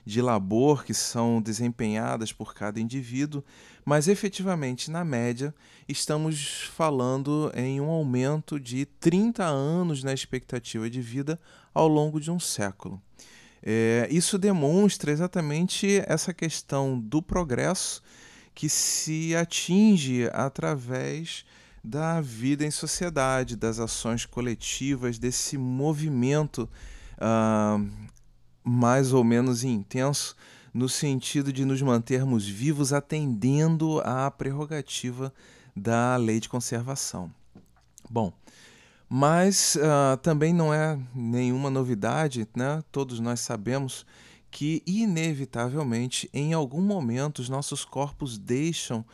de 0.07 0.23
labor 0.23 0.85
que 0.85 0.95
são 0.95 1.43
desempenhadas 1.43 2.33
por 2.33 2.55
cada 2.55 2.81
indivíduo, 2.81 3.43
mas 3.85 4.07
efetivamente, 4.07 4.89
na 4.89 5.05
média, 5.05 5.53
estamos 5.89 6.71
falando 6.77 7.51
em 7.57 7.81
um 7.81 7.91
aumento 7.91 8.61
de 8.61 8.87
30 8.87 9.45
anos 9.45 10.05
na 10.05 10.15
expectativa 10.15 10.89
de 10.89 11.03
vida 11.03 11.41
ao 11.75 11.89
longo 11.89 12.21
de 12.21 12.31
um 12.31 12.39
século. 12.39 13.03
É, 13.61 14.07
isso 14.09 14.39
demonstra 14.39 15.11
exatamente 15.11 16.01
essa 16.07 16.33
questão 16.33 17.01
do 17.01 17.21
progresso 17.21 18.01
que 18.55 18.69
se 18.69 19.35
atinge 19.35 20.31
através 20.33 21.45
da 21.83 22.21
vida 22.21 22.65
em 22.65 22.71
sociedade, 22.71 23.57
das 23.57 23.81
ações 23.81 24.25
coletivas, 24.25 25.19
desse 25.19 25.59
movimento 25.59 26.69
uh, 27.19 28.07
mais 28.69 29.13
ou 29.13 29.23
menos 29.23 29.63
intenso, 29.63 30.35
no 30.75 30.89
sentido 30.89 31.53
de 31.53 31.65
nos 31.65 31.81
mantermos 31.81 32.49
vivos 32.49 32.93
atendendo 32.93 34.01
à 34.01 34.29
prerrogativa 34.29 35.33
da 35.75 36.17
lei 36.17 36.41
de 36.41 36.49
conservação. 36.49 37.33
Bom, 38.11 38.33
mas 39.09 39.77
uh, 39.77 40.17
também 40.17 40.53
não 40.53 40.75
é 40.75 40.99
nenhuma 41.15 41.71
novidade, 41.71 42.47
né? 42.57 42.83
todos 42.91 43.21
nós 43.21 43.39
sabemos 43.39 44.05
que, 44.51 44.83
inevitavelmente, 44.85 46.29
em 46.35 46.53
algum 46.53 46.81
momento, 46.81 47.39
os 47.39 47.49
nossos 47.49 47.85
corpos 47.85 48.37
deixam 48.37 49.05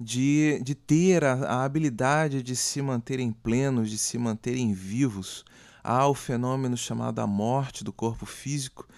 de, 0.00 0.58
de 0.62 0.74
ter 0.74 1.22
a, 1.22 1.34
a 1.34 1.64
habilidade 1.64 2.42
de 2.42 2.56
se 2.56 2.80
manterem 2.80 3.30
plenos, 3.30 3.90
de 3.90 3.98
se 3.98 4.16
manterem 4.16 4.72
vivos 4.72 5.44
há 5.86 6.08
o 6.08 6.14
fenômeno 6.14 6.76
chamado 6.76 7.20
a 7.20 7.26
morte 7.28 7.84
do 7.84 7.92
corpo 7.92 8.26
físico, 8.26 8.88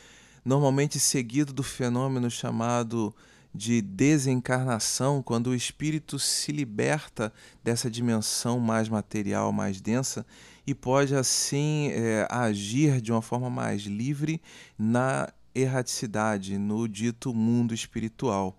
normalmente 0.42 0.98
seguido 0.98 1.52
do 1.52 1.62
fenômeno 1.62 2.30
chamado 2.30 3.14
de 3.54 3.82
desencarnação, 3.82 5.22
quando 5.22 5.48
o 5.48 5.54
espírito 5.54 6.18
se 6.18 6.50
liberta 6.50 7.30
dessa 7.62 7.90
dimensão 7.90 8.58
mais 8.58 8.88
material, 8.88 9.52
mais 9.52 9.82
densa, 9.82 10.24
e 10.66 10.74
pode 10.74 11.14
assim 11.14 11.90
é, 11.92 12.26
agir 12.30 13.02
de 13.02 13.12
uma 13.12 13.20
forma 13.20 13.50
mais 13.50 13.82
livre 13.82 14.40
na 14.78 15.30
erraticidade, 15.54 16.56
no 16.56 16.88
dito 16.88 17.34
mundo 17.34 17.74
espiritual. 17.74 18.56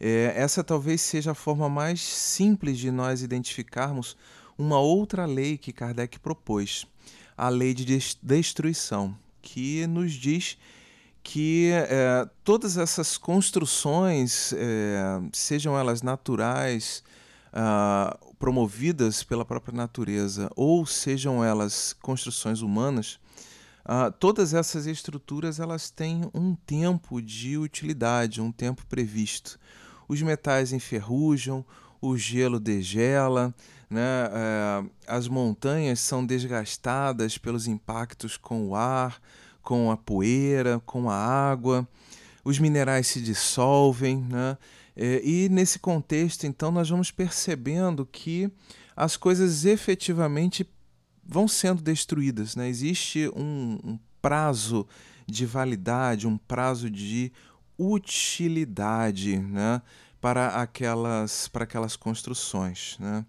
É, 0.00 0.32
essa 0.34 0.64
talvez 0.64 1.00
seja 1.02 1.32
a 1.32 1.34
forma 1.34 1.68
mais 1.68 2.00
simples 2.00 2.78
de 2.78 2.90
nós 2.90 3.22
identificarmos 3.22 4.16
uma 4.58 4.80
outra 4.80 5.24
lei 5.24 5.56
que 5.56 5.72
Kardec 5.72 6.18
propôs 6.18 6.86
a 7.40 7.48
lei 7.48 7.72
de 7.72 7.98
destruição, 8.22 9.16
que 9.40 9.86
nos 9.86 10.12
diz 10.12 10.58
que 11.22 11.70
é, 11.72 12.28
todas 12.44 12.76
essas 12.76 13.16
construções, 13.16 14.52
é, 14.52 15.22
sejam 15.32 15.78
elas 15.78 16.02
naturais, 16.02 17.02
uh, 17.48 18.34
promovidas 18.36 19.22
pela 19.22 19.42
própria 19.42 19.74
natureza, 19.74 20.50
ou 20.54 20.84
sejam 20.84 21.42
elas 21.42 21.94
construções 22.02 22.60
humanas, 22.60 23.18
Uh, 23.82 24.12
todas 24.20 24.52
essas 24.52 24.86
estruturas 24.86 25.58
elas 25.58 25.90
têm 25.90 26.30
um 26.34 26.54
tempo 26.54 27.20
de 27.20 27.56
utilidade, 27.56 28.40
um 28.40 28.52
tempo 28.52 28.86
previsto. 28.86 29.58
Os 30.06 30.20
metais 30.20 30.72
enferrujam, 30.72 31.64
o 32.00 32.16
gelo 32.16 32.60
degela, 32.60 33.54
né? 33.90 34.28
Uh, 34.28 34.90
as 35.06 35.26
montanhas 35.26 35.98
são 35.98 36.24
desgastadas 36.24 37.36
pelos 37.36 37.66
impactos 37.66 38.36
com 38.36 38.68
o 38.68 38.76
ar, 38.76 39.20
com 39.62 39.90
a 39.90 39.96
poeira, 39.96 40.80
com 40.86 41.10
a 41.10 41.16
água, 41.16 41.86
os 42.44 42.58
minerais 42.58 43.06
se 43.06 43.20
dissolvem, 43.20 44.22
né? 44.22 44.56
É, 44.96 45.20
e 45.24 45.48
nesse 45.48 45.78
contexto, 45.78 46.44
então, 46.46 46.70
nós 46.70 46.90
vamos 46.90 47.10
percebendo 47.10 48.04
que 48.04 48.50
as 48.94 49.16
coisas 49.16 49.64
efetivamente 49.64 50.68
vão 51.24 51.48
sendo 51.48 51.80
destruídas. 51.80 52.56
Né? 52.56 52.68
Existe 52.68 53.30
um, 53.34 53.78
um 53.82 53.98
prazo 54.20 54.86
de 55.26 55.46
validade, 55.46 56.26
um 56.26 56.36
prazo 56.36 56.90
de 56.90 57.32
utilidade 57.78 59.38
né? 59.38 59.80
para, 60.20 60.48
aquelas, 60.48 61.48
para 61.48 61.64
aquelas 61.64 61.96
construções. 61.96 62.98
Né? 62.98 63.24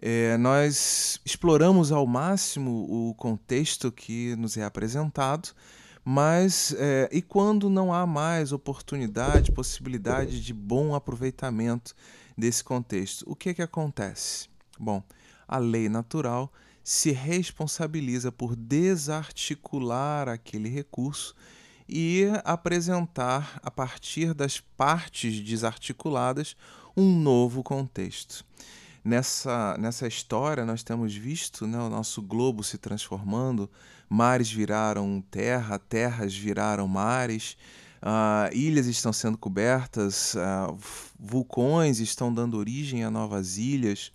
É, 0.00 0.36
nós 0.36 1.20
exploramos 1.24 1.90
ao 1.90 2.06
máximo 2.06 2.86
o 2.88 3.14
contexto 3.14 3.90
que 3.90 4.36
nos 4.36 4.56
é 4.56 4.64
apresentado, 4.64 5.50
mas 6.04 6.74
é, 6.78 7.08
e 7.10 7.22
quando 7.22 7.70
não 7.70 7.92
há 7.92 8.06
mais 8.06 8.52
oportunidade, 8.52 9.50
possibilidade 9.52 10.44
de 10.44 10.52
bom 10.52 10.94
aproveitamento 10.94 11.94
desse 12.36 12.62
contexto, 12.62 13.24
o 13.26 13.34
que, 13.34 13.54
que 13.54 13.62
acontece? 13.62 14.48
Bom, 14.78 15.02
a 15.48 15.58
lei 15.58 15.88
natural 15.88 16.52
se 16.84 17.10
responsabiliza 17.10 18.30
por 18.30 18.54
desarticular 18.54 20.28
aquele 20.28 20.68
recurso 20.68 21.34
e 21.88 22.24
apresentar, 22.44 23.58
a 23.62 23.70
partir 23.70 24.34
das 24.34 24.60
partes 24.60 25.40
desarticuladas, 25.40 26.56
um 26.96 27.18
novo 27.18 27.62
contexto. 27.62 28.44
Nessa, 29.06 29.76
nessa 29.78 30.08
história, 30.08 30.64
nós 30.64 30.82
temos 30.82 31.14
visto 31.14 31.64
né, 31.64 31.78
o 31.78 31.88
nosso 31.88 32.20
globo 32.20 32.64
se 32.64 32.76
transformando, 32.76 33.70
mares 34.08 34.50
viraram 34.50 35.22
terra, 35.30 35.78
terras 35.78 36.34
viraram 36.34 36.88
mares, 36.88 37.56
uh, 38.02 38.52
ilhas 38.52 38.86
estão 38.86 39.12
sendo 39.12 39.38
cobertas, 39.38 40.34
uh, 40.34 40.76
vulcões 41.16 42.00
estão 42.00 42.34
dando 42.34 42.56
origem 42.56 43.04
a 43.04 43.10
novas 43.10 43.58
ilhas. 43.58 44.10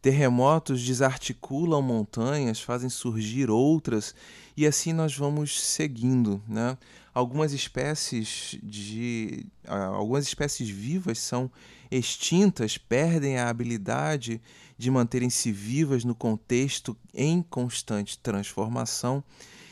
Terremotos 0.00 0.82
desarticulam 0.82 1.82
montanhas, 1.82 2.58
fazem 2.58 2.88
surgir 2.88 3.50
outras, 3.50 4.14
e 4.56 4.66
assim 4.66 4.94
nós 4.94 5.14
vamos 5.14 5.60
seguindo. 5.60 6.42
Né? 6.48 6.78
Algumas 7.12 7.52
espécies 7.52 8.58
de. 8.62 9.44
algumas 9.68 10.24
espécies 10.24 10.70
vivas 10.70 11.18
são 11.18 11.50
extintas, 11.92 12.78
perdem 12.78 13.38
a 13.38 13.48
habilidade 13.48 14.40
de 14.78 14.90
manterem-se 14.90 15.52
vivas 15.52 16.04
no 16.04 16.14
contexto 16.14 16.96
em 17.14 17.42
constante 17.42 18.18
transformação 18.18 19.22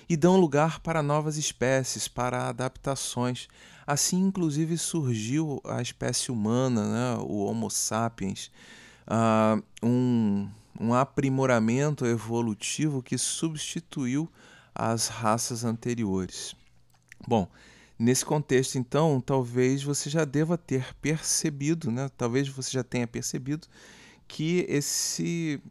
e 0.09 0.17
dão 0.17 0.37
lugar 0.39 0.81
para 0.81 1.03
novas 1.03 1.37
espécies, 1.37 2.07
para 2.07 2.49
adaptações. 2.49 3.49
Assim, 3.87 4.21
inclusive, 4.21 4.77
surgiu 4.77 5.61
a 5.65 5.81
espécie 5.81 6.31
humana, 6.31 7.17
né? 7.17 7.23
o 7.23 7.45
Homo 7.45 7.71
sapiens 7.71 8.51
uh, 9.07 9.63
um, 9.83 10.49
um 10.79 10.95
aprimoramento 10.95 12.05
evolutivo 12.05 13.03
que 13.03 13.17
substituiu 13.17 14.31
as 14.75 15.09
raças 15.09 15.65
anteriores. 15.65 16.55
Bom, 17.27 17.49
nesse 18.01 18.25
contexto, 18.25 18.79
então, 18.79 19.21
talvez 19.21 19.83
você 19.83 20.09
já 20.09 20.25
deva 20.25 20.57
ter 20.57 20.95
percebido, 21.03 21.91
né? 21.91 22.09
talvez 22.17 22.49
você 22.49 22.71
já 22.71 22.83
tenha 22.83 23.07
percebido 23.07 23.69
que 24.27 24.65
esse, 24.71 25.63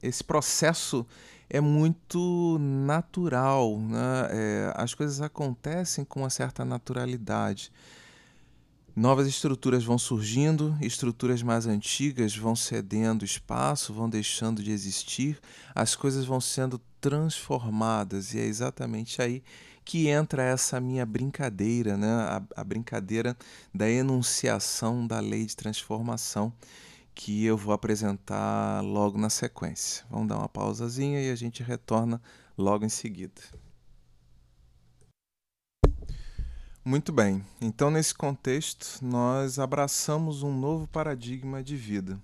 esse 0.00 0.22
processo 0.22 1.04
é 1.50 1.60
muito 1.60 2.58
natural, 2.60 3.76
né? 3.80 4.28
É, 4.30 4.72
as 4.76 4.94
coisas 4.94 5.20
acontecem 5.20 6.04
com 6.04 6.20
uma 6.20 6.30
certa 6.30 6.64
naturalidade. 6.64 7.72
Novas 8.94 9.26
estruturas 9.26 9.82
vão 9.82 9.98
surgindo, 9.98 10.76
estruturas 10.80 11.42
mais 11.42 11.66
antigas 11.66 12.36
vão 12.36 12.54
cedendo 12.54 13.24
espaço, 13.24 13.92
vão 13.92 14.08
deixando 14.08 14.62
de 14.62 14.70
existir, 14.70 15.40
as 15.74 15.96
coisas 15.96 16.24
vão 16.24 16.40
sendo 16.40 16.80
transformadas, 17.00 18.32
e 18.32 18.38
é 18.38 18.44
exatamente 18.44 19.20
aí 19.20 19.42
que 19.84 20.08
entra 20.08 20.42
essa 20.42 20.80
minha 20.80 21.04
brincadeira, 21.04 21.96
né? 21.96 22.08
a, 22.08 22.42
a 22.56 22.64
brincadeira 22.64 23.36
da 23.74 23.88
enunciação 23.88 25.06
da 25.06 25.20
lei 25.20 25.44
de 25.46 25.56
transformação, 25.56 26.52
que 27.14 27.44
eu 27.44 27.56
vou 27.56 27.74
apresentar 27.74 28.82
logo 28.82 29.18
na 29.18 29.28
sequência. 29.28 30.04
Vamos 30.10 30.28
dar 30.28 30.38
uma 30.38 30.48
pausazinha 30.48 31.20
e 31.20 31.30
a 31.30 31.34
gente 31.34 31.62
retorna 31.62 32.20
logo 32.56 32.84
em 32.84 32.88
seguida. 32.88 33.40
Muito 36.84 37.12
bem, 37.12 37.44
então 37.60 37.92
nesse 37.92 38.12
contexto 38.12 38.98
nós 39.00 39.60
abraçamos 39.60 40.42
um 40.42 40.52
novo 40.52 40.88
paradigma 40.88 41.62
de 41.62 41.76
vida. 41.76 42.20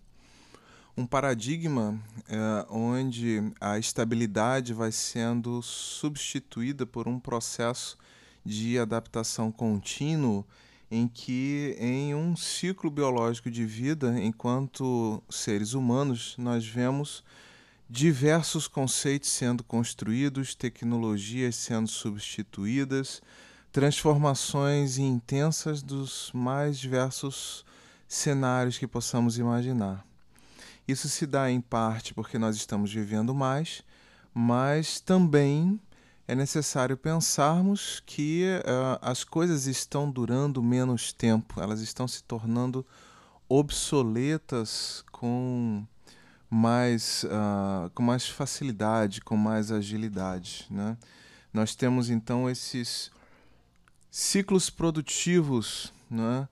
Um 0.99 1.07
paradigma 1.07 1.97
é, 2.29 2.67
onde 2.69 3.53
a 3.61 3.79
estabilidade 3.79 4.75
vai 4.75 4.91
sendo 4.91 5.63
substituída 5.63 6.85
por 6.85 7.07
um 7.07 7.21
processo 7.21 7.97
de 8.45 8.77
adaptação 8.81 9.53
contínuo 9.53 10.45
em 10.91 11.07
que 11.07 11.77
em 11.79 12.17
um 12.17 12.35
ciclo 12.35 12.91
biológico 12.91 13.49
de 13.49 13.65
vida, 13.65 14.21
enquanto 14.21 15.23
seres 15.31 15.73
humanos, 15.73 16.35
nós 16.37 16.67
vemos 16.67 17.23
diversos 17.89 18.67
conceitos 18.67 19.31
sendo 19.31 19.63
construídos, 19.63 20.57
tecnologias 20.57 21.55
sendo 21.55 21.87
substituídas, 21.87 23.23
transformações 23.71 24.99
intensas 24.99 25.81
dos 25.81 26.33
mais 26.35 26.77
diversos 26.77 27.65
cenários 28.09 28.79
que 28.79 28.87
possamos 28.89 29.39
imaginar. 29.39 30.08
Isso 30.89 31.07
se 31.07 31.27
dá 31.27 31.51
em 31.51 31.61
parte 31.61 32.15
porque 32.15 32.39
nós 32.39 32.57
estamos 32.57 32.91
vivendo 32.91 33.35
mais, 33.35 33.83
mas 34.33 35.01
também 35.01 35.79
é 36.27 36.35
necessário 36.35 36.97
pensarmos 36.97 38.03
que 38.07 38.45
uh, 38.61 38.99
as 39.03 39.23
coisas 39.23 39.67
estão 39.67 40.11
durando 40.11 40.63
menos 40.63 41.13
tempo, 41.13 41.61
elas 41.61 41.83
estão 41.83 42.09
se 42.09 42.23
tornando 42.25 42.87
obsoletas 43.47 45.05
com 45.13 45.87
mais, 46.49 47.25
uh, 47.25 47.91
com 47.91 48.03
mais 48.03 48.27
facilidade, 48.27 49.21
com 49.21 49.37
mais 49.37 49.71
agilidade. 49.71 50.67
Né? 50.71 50.97
Nós 51.53 51.75
temos 51.75 52.09
então 52.09 52.49
esses 52.49 53.11
ciclos 54.11 54.71
produtivos, 54.71 55.93
né? 56.11 56.49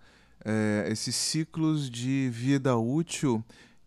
É, 0.49 0.87
esses 0.93 1.17
ciclos 1.17 1.91
de 1.91 2.31
vida 2.33 2.77
útil 2.77 3.45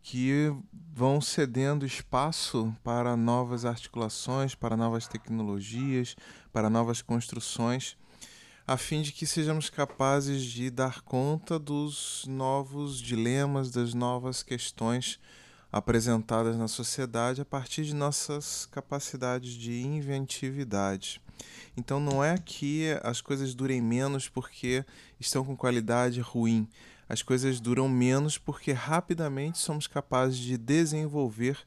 que 0.10 0.52
vão 0.91 1.22
cedendo 1.22 1.86
espaço 1.86 2.76
para 2.84 3.15
novas 3.15 3.63
articulações, 3.63 4.56
para 4.56 4.76
novas 4.76 5.08
tecnologias, 5.08 6.15
para 6.52 6.67
novas 6.67 7.00
construções, 7.00 7.95
a 8.65 8.76
fim 8.76 9.04
de 9.04 9.12
que 9.12 9.28
sejamos 9.28 9.69
capazes 9.69 10.41
de 10.41 10.72
dar 10.72 11.02
conta 11.02 11.60
dos 11.60 12.26
novos 12.28 13.00
dilemas, 13.00 13.69
das 13.69 13.93
novas 13.93 14.41
questões 14.41 15.19
apresentadas 15.72 16.58
na 16.58 16.67
sociedade 16.67 17.41
a 17.41 17.45
partir 17.45 17.86
de 17.86 17.93
nossas 17.93 18.65
capacidades 18.65 19.54
de 19.54 19.80
inventividade. 19.84 21.22
Então 21.78 22.00
não 22.00 22.24
é 22.24 22.36
que 22.36 22.98
as 23.04 23.22
coisas 23.22 23.54
durem 23.54 23.80
menos 23.80 24.28
porque 24.28 24.84
estão 25.19 25.45
com 25.45 25.56
qualidade 25.56 26.19
ruim. 26.19 26.67
As 27.10 27.24
coisas 27.24 27.60
duram 27.60 27.89
menos 27.89 28.38
porque 28.38 28.72
rapidamente 28.72 29.58
somos 29.58 29.88
capazes 29.88 30.38
de 30.38 30.56
desenvolver 30.60 31.58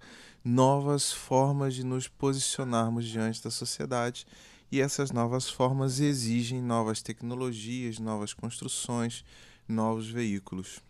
novas 0.45 1.13
formas 1.13 1.75
de 1.75 1.85
nos 1.85 2.07
posicionarmos 2.07 3.05
diante 3.05 3.43
da 3.43 3.51
sociedade 3.51 4.25
e 4.71 4.81
essas 4.81 5.11
novas 5.11 5.51
formas 5.51 5.99
exigem 5.99 6.63
novas 6.63 7.03
tecnologias, 7.03 7.99
novas 7.99 8.33
construções, 8.33 9.25
novos 9.69 10.09
veículos. 10.09 10.81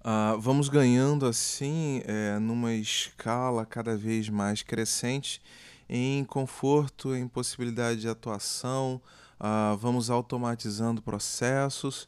Uh, 0.00 0.38
vamos 0.38 0.68
ganhando 0.68 1.26
assim, 1.26 2.02
é, 2.04 2.38
numa 2.38 2.72
escala 2.72 3.66
cada 3.66 3.96
vez 3.96 4.28
mais 4.28 4.62
crescente 4.62 5.42
em 5.88 6.24
conforto, 6.24 7.16
em 7.16 7.26
possibilidade 7.26 8.02
de 8.02 8.08
atuação, 8.08 9.00
uh, 9.40 9.76
vamos 9.76 10.08
automatizando 10.08 11.02
processos. 11.02 12.06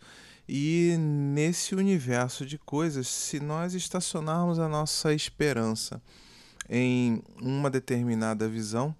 E 0.49 0.97
nesse 0.99 1.75
universo 1.75 2.47
de 2.47 2.57
coisas, 2.57 3.09
se 3.09 3.41
nós 3.41 3.75
estacionarmos 3.75 4.59
a 4.59 4.69
nossa 4.69 5.13
esperança 5.13 6.01
em 6.69 7.23
uma 7.41 7.69
determinada 7.69 8.49
visão, 8.49 8.95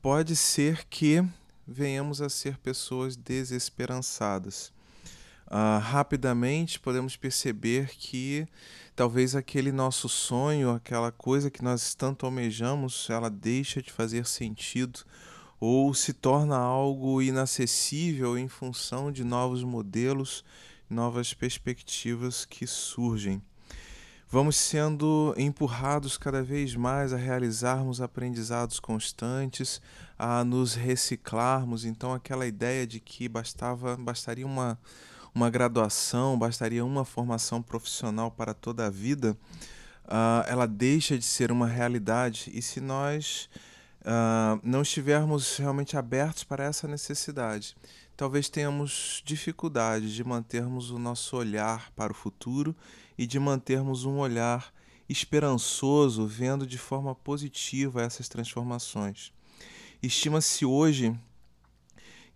pode 0.00 0.34
ser 0.34 0.86
que 0.86 1.22
venhamos 1.66 2.22
a 2.22 2.28
ser 2.30 2.56
pessoas 2.58 3.14
desesperançadas. 3.14 4.72
Uh, 5.46 5.80
rapidamente 5.80 6.78
podemos 6.78 7.16
perceber 7.16 7.90
que 7.96 8.46
talvez 8.94 9.34
aquele 9.34 9.72
nosso 9.72 10.08
sonho, 10.08 10.70
aquela 10.70 11.10
coisa 11.10 11.50
que 11.50 11.62
nós 11.62 11.94
tanto 11.94 12.24
almejamos, 12.24 13.08
ela 13.10 13.28
deixa 13.28 13.82
de 13.82 13.90
fazer 13.90 14.26
sentido 14.26 15.00
ou 15.58 15.92
se 15.92 16.12
torna 16.14 16.56
algo 16.56 17.20
inacessível 17.20 18.38
em 18.38 18.48
função 18.48 19.12
de 19.12 19.22
novos 19.22 19.62
modelos, 19.62 20.42
novas 20.90 21.32
perspectivas 21.32 22.44
que 22.44 22.66
surgem. 22.66 23.40
Vamos 24.32 24.56
sendo 24.56 25.34
empurrados 25.36 26.16
cada 26.16 26.40
vez 26.40 26.76
mais 26.76 27.12
a 27.12 27.16
realizarmos 27.16 28.00
aprendizados 28.00 28.78
constantes, 28.78 29.80
a 30.16 30.44
nos 30.44 30.74
reciclarmos. 30.74 31.84
Então, 31.84 32.14
aquela 32.14 32.46
ideia 32.46 32.86
de 32.86 33.00
que 33.00 33.28
bastava, 33.28 33.96
bastaria 33.96 34.46
uma, 34.46 34.78
uma 35.34 35.50
graduação, 35.50 36.38
bastaria 36.38 36.84
uma 36.84 37.04
formação 37.04 37.60
profissional 37.60 38.30
para 38.30 38.54
toda 38.54 38.86
a 38.86 38.90
vida, 38.90 39.36
uh, 40.04 40.46
ela 40.46 40.66
deixa 40.66 41.18
de 41.18 41.24
ser 41.24 41.50
uma 41.50 41.66
realidade. 41.66 42.52
E 42.54 42.62
se 42.62 42.80
nós 42.80 43.50
uh, 44.02 44.60
não 44.62 44.82
estivermos 44.82 45.56
realmente 45.56 45.96
abertos 45.96 46.44
para 46.44 46.62
essa 46.62 46.86
necessidade, 46.86 47.76
talvez 48.20 48.50
tenhamos 48.50 49.22
dificuldade 49.24 50.14
de 50.14 50.22
mantermos 50.22 50.90
o 50.90 50.98
nosso 50.98 51.38
olhar 51.38 51.90
para 51.92 52.12
o 52.12 52.14
futuro 52.14 52.76
e 53.16 53.26
de 53.26 53.40
mantermos 53.40 54.04
um 54.04 54.18
olhar 54.18 54.74
esperançoso, 55.08 56.26
vendo 56.26 56.66
de 56.66 56.76
forma 56.76 57.14
positiva 57.14 58.02
essas 58.02 58.28
transformações. 58.28 59.32
Estima-se 60.02 60.66
hoje 60.66 61.18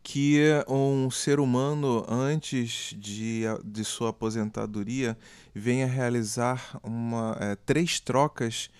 que 0.02 0.40
um 0.66 1.10
ser 1.10 1.38
humano, 1.38 2.02
antes 2.08 2.94
de, 2.96 3.42
de 3.62 3.84
sua 3.84 4.08
aposentadoria, 4.08 5.18
venha 5.54 5.86
realizar 5.86 6.80
uma, 6.82 7.36
é, 7.38 7.56
três 7.56 8.00
trocas 8.00 8.70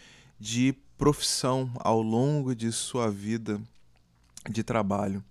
de 0.40 0.74
profissão 0.96 1.70
ao 1.80 2.00
longo 2.00 2.54
de 2.54 2.72
sua 2.72 3.10
vida 3.10 3.60
de 4.48 4.62
trabalho, 4.62 5.22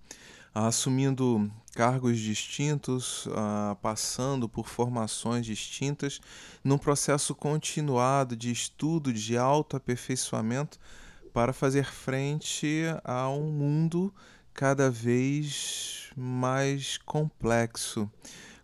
assumindo 0.53 1.51
cargos 1.73 2.19
distintos, 2.19 3.25
uh, 3.25 3.75
passando 3.81 4.47
por 4.47 4.67
formações 4.67 5.45
distintas, 5.45 6.21
num 6.63 6.77
processo 6.77 7.33
continuado 7.33 8.35
de 8.35 8.51
estudo, 8.51 9.11
de 9.11 9.37
autoaperfeiçoamento, 9.37 10.79
para 11.33 11.51
fazer 11.51 11.85
frente 11.85 12.83
a 13.03 13.27
um 13.27 13.51
mundo 13.51 14.13
cada 14.53 14.91
vez 14.91 16.11
mais 16.15 16.97
complexo, 16.97 18.09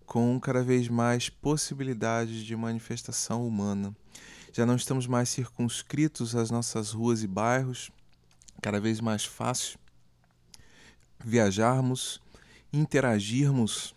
com 0.05 0.39
cada 0.39 0.63
vez 0.63 0.87
mais 0.87 1.29
possibilidades 1.29 2.43
de 2.43 2.55
manifestação 2.55 3.45
humana. 3.45 3.95
Já 4.53 4.67
não 4.67 4.75
estamos 4.75 5.07
mais 5.07 5.29
circunscritos 5.29 6.35
às 6.35 6.51
nossas 6.51 6.91
ruas 6.91 7.23
e 7.23 7.27
bairros, 7.27 7.89
cada 8.61 8.79
vez 8.79 8.99
mais 8.99 9.25
fácil 9.25 9.79
viajarmos 11.23 12.21
interagirmos 12.71 13.95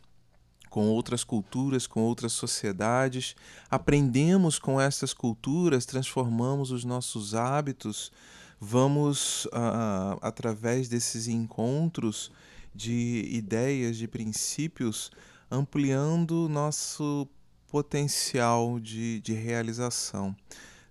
com 0.73 0.89
outras 0.89 1.23
culturas, 1.23 1.87
com 1.87 2.01
outras 2.01 2.33
sociedades, 2.33 3.37
aprendemos 3.71 4.59
com 4.59 4.81
essas 4.81 5.13
culturas, 5.13 5.85
transformamos 5.85 6.71
os 6.71 6.83
nossos 6.83 7.35
hábitos, 7.35 8.11
vamos, 8.59 9.45
uh, 9.47 10.19
através 10.23 10.89
desses 10.89 11.29
encontros 11.29 12.33
de 12.75 13.29
ideias, 13.31 13.99
de 13.99 14.09
princípios, 14.09 15.11
ampliando 15.51 16.49
nosso 16.49 17.29
potencial 17.69 18.81
de, 18.81 19.21
de 19.21 19.35
realização. 19.35 20.35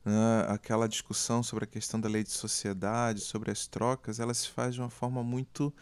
Uh, 0.06 0.46
aquela 0.50 0.88
discussão 0.88 1.42
sobre 1.42 1.64
a 1.64 1.68
questão 1.68 2.00
da 2.00 2.08
lei 2.08 2.24
de 2.24 2.32
sociedade, 2.32 3.22
sobre 3.22 3.50
as 3.50 3.66
trocas, 3.66 4.20
ela 4.20 4.34
se 4.34 4.48
faz 4.48 4.76
de 4.76 4.82
uma 4.82 4.90
forma 4.92 5.24
muito 5.24 5.74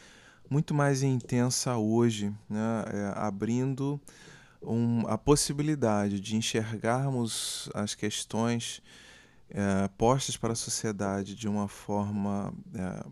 muito 0.49 0.73
mais 0.73 1.03
intensa 1.03 1.77
hoje, 1.77 2.33
né? 2.49 2.83
É, 2.91 3.13
abrindo 3.15 3.99
um, 4.61 5.07
a 5.07 5.17
possibilidade 5.17 6.19
de 6.19 6.35
enxergarmos 6.35 7.69
as 7.73 7.95
questões 7.95 8.81
é, 9.49 9.87
postas 9.97 10.37
para 10.37 10.53
a 10.53 10.55
sociedade 10.55 11.35
de 11.35 11.47
uma 11.47 11.67
forma 11.67 12.53
é, 12.73 13.05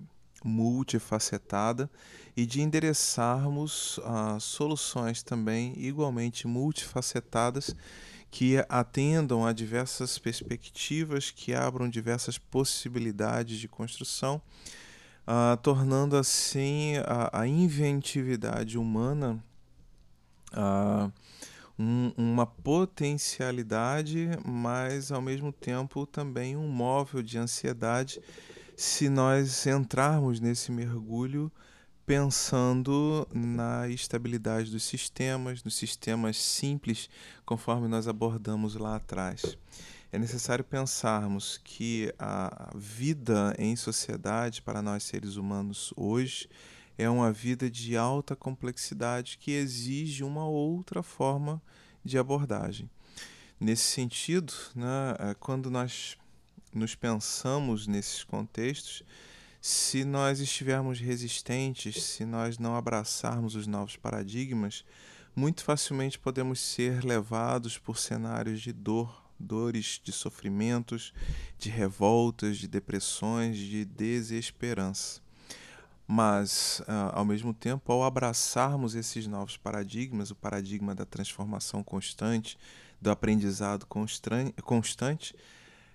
multifacetada 0.43 1.89
e 2.36 2.45
de 2.45 2.62
endereçarmos 2.62 3.97
uh, 3.97 4.39
soluções 4.39 5.23
também 5.23 5.73
igualmente 5.78 6.47
multifacetadas 6.47 7.76
que 8.30 8.58
atendam 8.69 9.45
a 9.45 9.54
diversas 9.54 10.19
perspectivas, 10.19 11.32
que 11.32 11.54
abram 11.54 11.89
diversas 11.89 12.38
possibilidades 12.38 13.58
de 13.58 13.67
construção 13.67 14.41
uh, 15.28 15.58
tornando 15.58 16.16
assim 16.16 16.94
a, 17.06 17.42
a 17.42 17.48
inventividade 17.48 18.78
humana 18.78 19.44
uh, 20.54 21.12
um, 21.78 22.12
uma 22.18 22.46
potencialidade, 22.46 24.30
mas 24.46 25.12
ao 25.12 25.22
mesmo 25.22 25.52
tempo 25.52 26.06
também 26.06 26.56
um 26.56 26.68
móvel 26.68 27.22
de 27.22 27.38
ansiedade 27.38 28.22
se 28.76 29.10
nós 29.10 29.68
entrarmos 29.68 30.40
nesse 30.40 30.72
mergulho 30.72 31.52
pensando 32.06 33.28
na 33.34 33.90
estabilidade 33.90 34.72
dos 34.72 34.84
sistemas, 34.84 35.62
nos 35.62 35.76
sistemas 35.76 36.38
simples, 36.38 37.10
conforme 37.46 37.88
nós 37.90 38.08
abordamos 38.08 38.76
lá 38.76 38.96
atrás 38.96 39.58
é 40.12 40.17
necessário 40.17 40.63
pensarmos 40.63 41.60
que 41.63 42.13
a 42.17 42.72
vida 42.76 43.54
em 43.60 43.76
sociedade 43.76 44.62
para 44.62 44.82
nós 44.82 45.04
seres 45.04 45.36
humanos 45.36 45.93
hoje 45.98 46.50
é 46.98 47.10
uma 47.10 47.32
vida 47.32 47.70
de 47.70 47.98
alta 47.98 48.36
complexidade 48.36 49.38
que 49.38 49.52
exige 49.52 50.24
uma 50.24 50.48
outra 50.48 51.04
forma 51.04 51.62
de 52.04 52.17
abordagem. 52.17 52.89
Nesse 53.60 53.84
sentido, 53.84 54.54
né, 54.74 55.15
é, 55.20 55.34
quando 55.34 55.70
nós 55.70 56.17
nos 56.74 56.96
pensamos 56.96 57.86
nesses 57.86 58.24
contextos, 58.24 59.04
se 59.60 60.06
nós 60.06 60.39
estivermos 60.39 61.00
resistentes, 61.00 62.02
se 62.04 62.24
nós 62.24 62.58
não 62.58 62.76
abraçarmos 62.76 63.56
os 63.56 63.67
novos 63.67 63.98
paradigmas, 63.98 64.86
muito 65.36 65.63
facilmente 65.63 66.17
podemos 66.17 66.60
ser 66.60 67.04
levados 67.04 67.78
por 67.78 67.98
cenários 67.98 68.62
de 68.62 68.72
dor 68.72 69.27
dores, 69.39 70.02
de 70.04 70.12
sofrimentos, 70.12 71.13
de 71.58 71.69
revoltas, 71.69 72.58
de 72.58 72.67
depressões, 72.67 73.58
de 73.58 73.86
desesperança. 73.86 75.21
Mas, 76.08 76.82
ah, 76.88 77.12
ao 77.13 77.26
mesmo 77.26 77.54
tempo, 77.54 77.91
ao 77.91 78.04
abraçarmos 78.04 78.95
esses 78.95 79.28
novos 79.28 79.58
paradigmas, 79.58 80.32
o 80.32 80.36
paradigma 80.36 80.95
da 80.95 81.06
transformação 81.06 81.84
constante, 81.84 82.58
do 83.02 83.12
aprendizado 83.12 83.86
constante, 83.86 85.36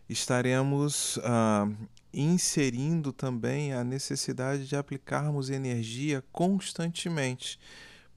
estaremos 0.09 1.17
uh, 1.17 1.75
inserindo 2.13 3.13
também 3.13 3.73
a 3.73 3.83
necessidade 3.83 4.67
de 4.67 4.77
aplicarmos 4.77 5.51
energia 5.51 6.23
constantemente 6.31 7.59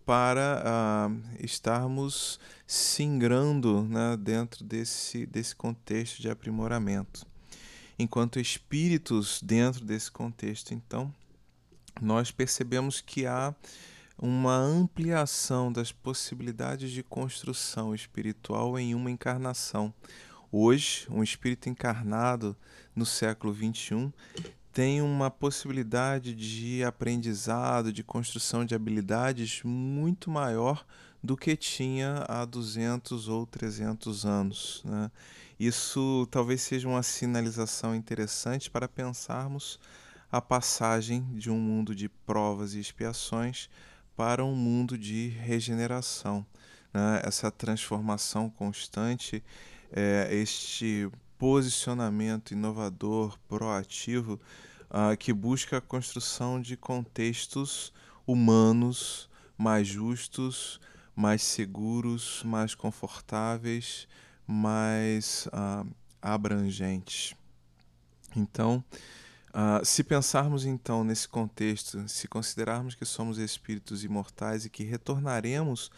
para 0.05 0.63
uh, 0.63 1.43
estarmos 1.43 2.39
singrando 2.67 3.83
né, 3.83 4.15
dentro 4.17 4.63
desse, 4.63 5.25
desse 5.25 5.55
contexto 5.55 6.21
de 6.21 6.29
aprimoramento. 6.29 7.25
Enquanto 7.97 8.39
espíritos 8.39 9.41
dentro 9.41 9.83
desse 9.83 10.11
contexto, 10.11 10.73
então, 10.73 11.13
nós 12.01 12.29
percebemos 12.29 13.01
que 13.01 13.25
há 13.25 13.55
uma 14.17 14.55
ampliação 14.55 15.71
das 15.71 15.91
possibilidades 15.91 16.91
de 16.91 17.01
construção 17.03 17.95
espiritual 17.95 18.77
em 18.77 18.93
uma 18.93 19.09
encarnação. 19.09 19.93
Hoje, 20.51 21.07
um 21.09 21.23
espírito 21.23 21.69
encarnado 21.69 22.55
no 22.95 23.05
século 23.05 23.53
XXI 23.53 24.13
tem 24.75 25.01
uma 25.01 25.31
possibilidade 25.31 26.35
de 26.35 26.83
aprendizado, 26.83 27.93
de 27.93 28.03
construção 28.03 28.65
de 28.65 28.75
habilidades 28.75 29.61
muito 29.63 30.29
maior 30.29 30.85
do 31.23 31.37
que 31.37 31.55
tinha 31.55 32.25
há 32.27 32.43
200 32.43 33.29
ou 33.29 33.45
300 33.45 34.25
anos. 34.25 34.83
Né? 34.83 35.09
Isso 35.57 36.27
talvez 36.29 36.61
seja 36.61 36.89
uma 36.89 37.01
sinalização 37.03 37.95
interessante 37.95 38.69
para 38.69 38.85
pensarmos 38.85 39.79
a 40.29 40.41
passagem 40.41 41.23
de 41.31 41.49
um 41.49 41.57
mundo 41.57 41.95
de 41.95 42.09
provas 42.09 42.73
e 42.73 42.79
expiações 42.81 43.69
para 44.13 44.43
um 44.43 44.53
mundo 44.53 44.97
de 44.97 45.29
regeneração. 45.29 46.45
Né? 46.93 47.21
Essa 47.23 47.49
transformação 47.49 48.49
constante, 48.49 49.41
é, 49.89 50.27
este 50.33 51.09
posicionamento 51.45 52.55
inovador, 52.55 53.37
proativo, 53.47 54.41
uh, 54.89 55.15
que 55.15 55.31
busca 55.31 55.77
a 55.77 55.81
construção 55.81 56.59
de 56.59 56.75
contextos 56.75 57.93
humanos 58.25 59.29
mais 59.55 59.87
justos, 59.87 60.81
mais 61.15 61.43
seguros, 61.43 62.41
mais 62.43 62.73
confortáveis, 62.73 64.07
mais 64.47 65.47
uh, 65.53 65.87
abrangentes. 66.19 67.35
Então, 68.35 68.83
uh, 69.49 69.85
se 69.85 70.03
pensarmos 70.03 70.65
então 70.65 71.03
nesse 71.03 71.27
contexto, 71.27 72.09
se 72.09 72.27
considerarmos 72.27 72.95
que 72.95 73.05
somos 73.05 73.37
espíritos 73.37 74.03
imortais 74.03 74.65
e 74.65 74.69
que 74.71 74.83
retornaremos 74.83 75.91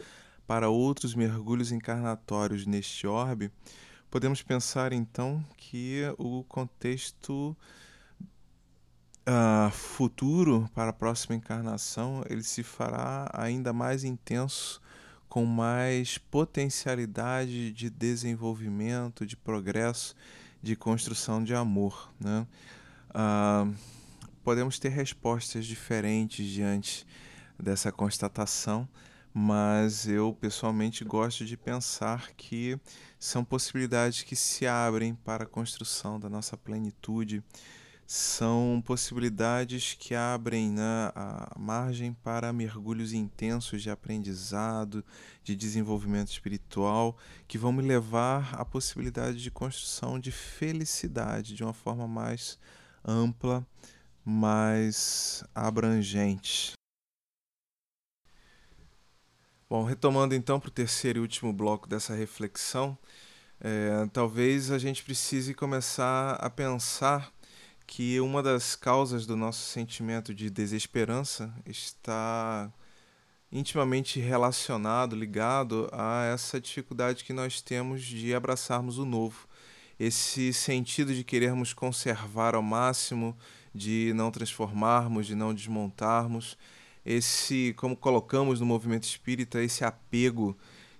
para 0.46 0.68
outros 0.68 1.14
mergulhos 1.14 1.72
encarnatórios 1.72 2.66
neste 2.66 3.06
orbe, 3.06 3.50
podemos 4.10 4.42
pensar 4.42 4.92
então 4.92 5.44
que 5.56 6.02
o 6.18 6.44
contexto 6.44 7.56
uh, 9.28 9.70
futuro 9.70 10.68
para 10.74 10.90
a 10.90 10.92
próxima 10.92 11.36
encarnação 11.36 12.24
ele 12.28 12.42
se 12.42 12.62
fará 12.62 13.30
ainda 13.32 13.72
mais 13.72 14.04
intenso 14.04 14.80
com 15.28 15.44
mais 15.44 16.16
potencialidade 16.16 17.70
de 17.72 17.90
desenvolvimento, 17.90 19.26
de 19.26 19.36
progresso, 19.36 20.14
de 20.62 20.74
construção 20.74 21.44
de 21.44 21.54
amor. 21.54 22.10
Né? 22.18 22.46
Uh, 23.10 23.74
podemos 24.42 24.78
ter 24.78 24.88
respostas 24.88 25.66
diferentes 25.66 26.46
diante 26.46 27.06
dessa 27.58 27.92
constatação, 27.92 28.88
mas 29.32 30.06
eu 30.06 30.36
pessoalmente 30.40 31.04
gosto 31.04 31.44
de 31.44 31.56
pensar 31.56 32.32
que 32.36 32.78
são 33.18 33.44
possibilidades 33.44 34.22
que 34.22 34.36
se 34.36 34.66
abrem 34.66 35.14
para 35.14 35.44
a 35.44 35.48
construção 35.48 36.18
da 36.18 36.28
nossa 36.28 36.56
plenitude 36.56 37.42
são 38.08 38.82
possibilidades 38.86 39.92
que 39.92 40.14
abrem 40.14 40.70
né, 40.70 41.12
a 41.14 41.54
margem 41.58 42.14
para 42.14 42.54
mergulhos 42.54 43.12
intensos 43.12 43.82
de 43.82 43.90
aprendizado, 43.90 45.04
de 45.44 45.54
desenvolvimento 45.54 46.30
espiritual, 46.30 47.18
que 47.46 47.58
vão 47.58 47.70
me 47.70 47.82
levar 47.82 48.54
à 48.54 48.64
possibilidade 48.64 49.42
de 49.42 49.50
construção 49.50 50.18
de 50.18 50.32
felicidade 50.32 51.54
de 51.54 51.62
uma 51.62 51.74
forma 51.74 52.08
mais 52.08 52.58
ampla, 53.04 53.66
mais 54.24 55.44
abrangente. 55.54 56.77
Bom, 59.70 59.84
retomando 59.84 60.34
então 60.34 60.58
para 60.58 60.68
o 60.68 60.70
terceiro 60.70 61.18
e 61.18 61.20
último 61.20 61.52
bloco 61.52 61.86
dessa 61.86 62.14
reflexão, 62.14 62.96
é, 63.60 64.08
talvez 64.14 64.70
a 64.70 64.78
gente 64.78 65.04
precise 65.04 65.52
começar 65.52 66.36
a 66.36 66.48
pensar 66.48 67.30
que 67.86 68.18
uma 68.18 68.42
das 68.42 68.74
causas 68.74 69.26
do 69.26 69.36
nosso 69.36 69.60
sentimento 69.66 70.34
de 70.34 70.48
desesperança 70.48 71.52
está 71.66 72.72
intimamente 73.52 74.18
relacionado, 74.18 75.14
ligado 75.14 75.90
a 75.92 76.24
essa 76.24 76.58
dificuldade 76.58 77.22
que 77.22 77.34
nós 77.34 77.60
temos 77.60 78.02
de 78.02 78.34
abraçarmos 78.34 78.96
o 78.96 79.04
novo. 79.04 79.46
Esse 80.00 80.50
sentido 80.54 81.14
de 81.14 81.22
querermos 81.22 81.74
conservar 81.74 82.54
ao 82.54 82.62
máximo, 82.62 83.36
de 83.74 84.12
não 84.14 84.30
transformarmos, 84.30 85.26
de 85.26 85.34
não 85.34 85.52
desmontarmos, 85.52 86.56
esse, 87.08 87.72
como 87.78 87.96
colocamos 87.96 88.60
no 88.60 88.66
movimento 88.66 89.04
espírita, 89.04 89.62
esse 89.62 89.82
apego 89.82 90.54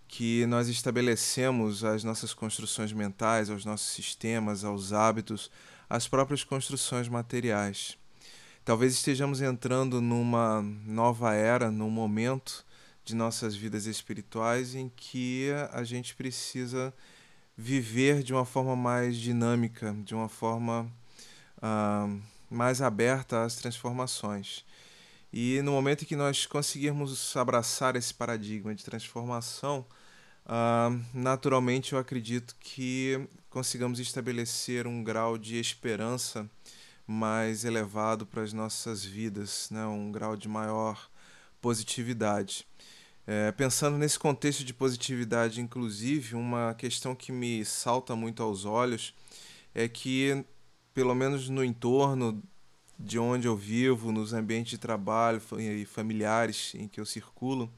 que 0.09 0.47
nós 0.47 0.67
estabelecemos 0.67 1.85
às 1.85 2.03
nossas 2.03 2.33
construções 2.33 2.95
mentais, 2.95 3.51
aos 3.51 3.67
nossos 3.67 3.91
sistemas, 3.91 4.65
aos 4.65 4.95
hábitos, 4.95 5.51
as 5.87 6.09
próprias 6.09 6.43
construções 6.43 7.09
materiais. 7.09 7.99
Talvez 8.65 8.95
estejamos 8.95 9.43
entrando 9.43 10.01
numa 10.01 10.63
nova 10.63 11.35
era, 11.35 11.71
num 11.71 11.91
momento 11.91 12.65
de 13.05 13.15
nossas 13.15 13.55
vidas 13.55 13.85
espirituais 13.85 14.75
em 14.75 14.91
que 14.97 15.51
a 15.73 15.85
gente 15.85 16.17
precisa 16.17 16.93
viver 17.55 18.23
de 18.23 18.33
uma 18.33 18.47
forma 18.47 18.75
mais 18.75 19.15
dinâmica, 19.15 19.95
de 20.05 20.15
uma 20.15 20.29
forma 20.29 20.91
uh, 21.59 22.23
mais 22.49 22.81
aberta 22.81 23.43
às 23.43 23.57
transformações. 23.57 24.65
E 25.33 25.61
no 25.63 25.73
momento 25.73 26.03
em 26.03 26.07
que 26.07 26.17
nós 26.17 26.47
conseguirmos 26.47 27.37
abraçar 27.37 27.97
esse 27.97 28.15
paradigma 28.15 28.75
de 28.75 28.85
transformação, 28.85 29.87
uh, 30.47 31.05
naturalmente 31.13 31.93
eu 31.93 31.99
acredito 31.99 32.57
que 32.59 33.29
consigamos 33.51 34.01
estabelecer 34.01 34.87
um 34.87 35.05
grau 35.05 35.37
de 35.37 35.59
esperança 35.59 36.49
mais 37.07 37.65
elevado 37.65 38.27
para 38.27 38.43
as 38.43 38.53
nossas 38.53 39.05
vidas, 39.05 39.69
né? 39.71 39.87
um 39.87 40.13
grau 40.13 40.37
de 40.37 40.49
maior 40.49 41.11
positividade. 41.61 42.67
É, 43.27 43.53
pensando 43.53 43.99
nesse 43.99 44.19
contexto 44.19 44.65
de 44.65 44.73
positividade, 44.73 45.61
inclusive, 45.61 46.35
uma 46.35 46.75
questão 46.75 47.15
que 47.15 47.31
me 47.31 47.63
salta 47.63 48.17
muito 48.17 48.43
aos 48.43 48.65
olhos 48.65 49.15
é 49.75 49.87
que, 49.87 50.45
pelo 50.95 51.15
menos 51.15 51.49
no 51.49 51.63
entorno 51.63 52.43
de 52.99 53.19
onde 53.19 53.47
eu 53.47 53.57
vivo, 53.57 54.11
nos 54.11 54.33
ambientes 54.33 54.71
de 54.71 54.79
trabalho 54.79 55.41
e 55.59 55.85
familiares 55.85 56.75
em 56.75 56.89
que 56.89 57.01
eu 57.01 57.07
circulo, 57.07 57.73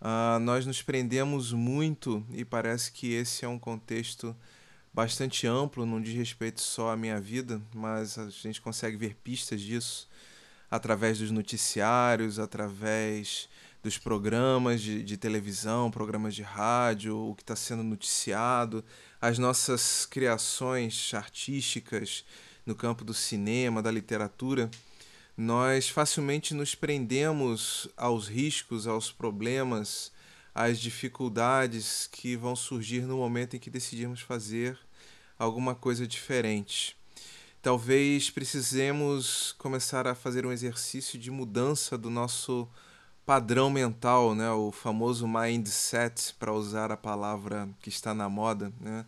uh, 0.00 0.38
nós 0.40 0.66
nos 0.66 0.82
prendemos 0.82 1.52
muito 1.52 2.26
e 2.32 2.44
parece 2.44 2.90
que 2.90 3.12
esse 3.12 3.44
é 3.44 3.48
um 3.48 3.58
contexto 3.58 4.34
bastante 4.92 5.46
amplo, 5.46 5.86
não 5.86 6.00
diz 6.00 6.14
respeito 6.14 6.60
só 6.60 6.90
à 6.90 6.96
minha 6.96 7.20
vida, 7.20 7.62
mas 7.72 8.18
a 8.18 8.28
gente 8.30 8.60
consegue 8.60 8.96
ver 8.96 9.14
pistas 9.22 9.60
disso 9.60 10.08
através 10.70 11.18
dos 11.18 11.30
noticiários, 11.30 12.38
através 12.38 13.48
dos 13.82 13.96
programas 13.96 14.80
de, 14.80 15.02
de 15.02 15.16
televisão, 15.16 15.90
programas 15.90 16.34
de 16.34 16.42
rádio, 16.42 17.16
o 17.16 17.34
que 17.34 17.42
está 17.42 17.54
sendo 17.54 17.82
noticiado, 17.82 18.84
as 19.20 19.38
nossas 19.38 20.04
criações 20.06 21.12
artísticas 21.14 22.24
no 22.66 22.74
campo 22.74 23.04
do 23.04 23.14
cinema, 23.14 23.82
da 23.82 23.90
literatura. 23.90 24.70
Nós 25.36 25.88
facilmente 25.88 26.52
nos 26.52 26.74
prendemos 26.74 27.88
aos 27.96 28.26
riscos, 28.26 28.86
aos 28.86 29.12
problemas, 29.12 30.12
às 30.54 30.80
dificuldades 30.80 32.08
que 32.10 32.36
vão 32.36 32.56
surgir 32.56 33.02
no 33.02 33.18
momento 33.18 33.54
em 33.54 33.60
que 33.60 33.70
decidimos 33.70 34.20
fazer 34.20 34.76
alguma 35.38 35.74
coisa 35.74 36.06
diferente. 36.06 36.96
Talvez 37.62 38.30
precisemos 38.30 39.54
começar 39.58 40.06
a 40.06 40.14
fazer 40.14 40.44
um 40.44 40.52
exercício 40.52 41.18
de 41.18 41.30
mudança 41.30 41.96
do 41.96 42.10
nosso 42.10 42.68
padrão 43.28 43.68
mental, 43.68 44.34
né? 44.34 44.50
o 44.52 44.72
famoso 44.72 45.28
mindset, 45.28 46.34
para 46.38 46.50
usar 46.50 46.90
a 46.90 46.96
palavra 46.96 47.68
que 47.82 47.90
está 47.90 48.14
na 48.14 48.26
moda. 48.26 48.72
Né? 48.80 49.04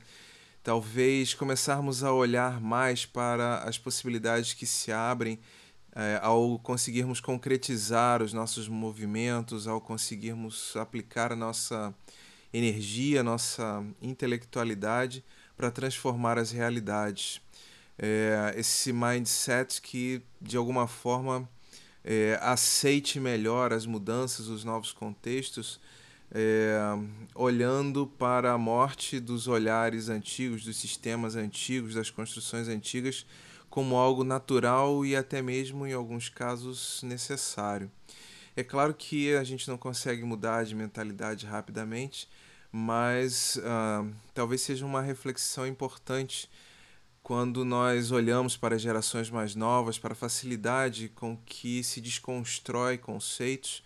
Talvez 0.62 1.32
começarmos 1.32 2.04
a 2.04 2.12
olhar 2.12 2.60
mais 2.60 3.06
para 3.06 3.62
as 3.62 3.78
possibilidades 3.78 4.52
que 4.52 4.66
se 4.66 4.92
abrem 4.92 5.38
é, 5.96 6.20
ao 6.22 6.58
conseguirmos 6.58 7.18
concretizar 7.18 8.22
os 8.22 8.34
nossos 8.34 8.68
movimentos, 8.68 9.66
ao 9.66 9.80
conseguirmos 9.80 10.76
aplicar 10.76 11.32
a 11.32 11.36
nossa 11.36 11.94
energia, 12.52 13.20
a 13.20 13.24
nossa 13.24 13.82
intelectualidade 14.02 15.24
para 15.56 15.70
transformar 15.70 16.36
as 16.36 16.50
realidades. 16.50 17.40
É, 17.98 18.52
esse 18.54 18.92
mindset 18.92 19.80
que, 19.80 20.20
de 20.38 20.58
alguma 20.58 20.86
forma, 20.86 21.48
é, 22.04 22.38
aceite 22.42 23.20
melhor 23.20 23.72
as 23.72 23.86
mudanças, 23.86 24.48
os 24.48 24.64
novos 24.64 24.92
contextos, 24.92 25.80
é, 26.32 26.78
olhando 27.34 28.06
para 28.06 28.52
a 28.52 28.58
morte 28.58 29.18
dos 29.18 29.48
olhares 29.48 30.08
antigos, 30.08 30.64
dos 30.64 30.76
sistemas 30.76 31.36
antigos, 31.36 31.94
das 31.94 32.10
construções 32.10 32.68
antigas, 32.68 33.26
como 33.68 33.96
algo 33.96 34.24
natural 34.24 35.04
e 35.04 35.14
até 35.14 35.42
mesmo, 35.42 35.86
em 35.86 35.92
alguns 35.92 36.28
casos, 36.28 37.02
necessário. 37.02 37.90
É 38.56 38.64
claro 38.64 38.92
que 38.94 39.34
a 39.34 39.44
gente 39.44 39.68
não 39.68 39.78
consegue 39.78 40.24
mudar 40.24 40.64
de 40.64 40.74
mentalidade 40.74 41.46
rapidamente, 41.46 42.28
mas 42.72 43.56
uh, 43.56 44.12
talvez 44.34 44.60
seja 44.60 44.84
uma 44.84 45.00
reflexão 45.00 45.66
importante 45.66 46.48
quando 47.30 47.64
nós 47.64 48.10
olhamos 48.10 48.56
para 48.56 48.76
gerações 48.76 49.30
mais 49.30 49.54
novas, 49.54 49.96
para 49.96 50.14
a 50.14 50.16
facilidade 50.16 51.08
com 51.10 51.36
que 51.46 51.80
se 51.84 52.00
desconstrói 52.00 52.98
conceitos 52.98 53.84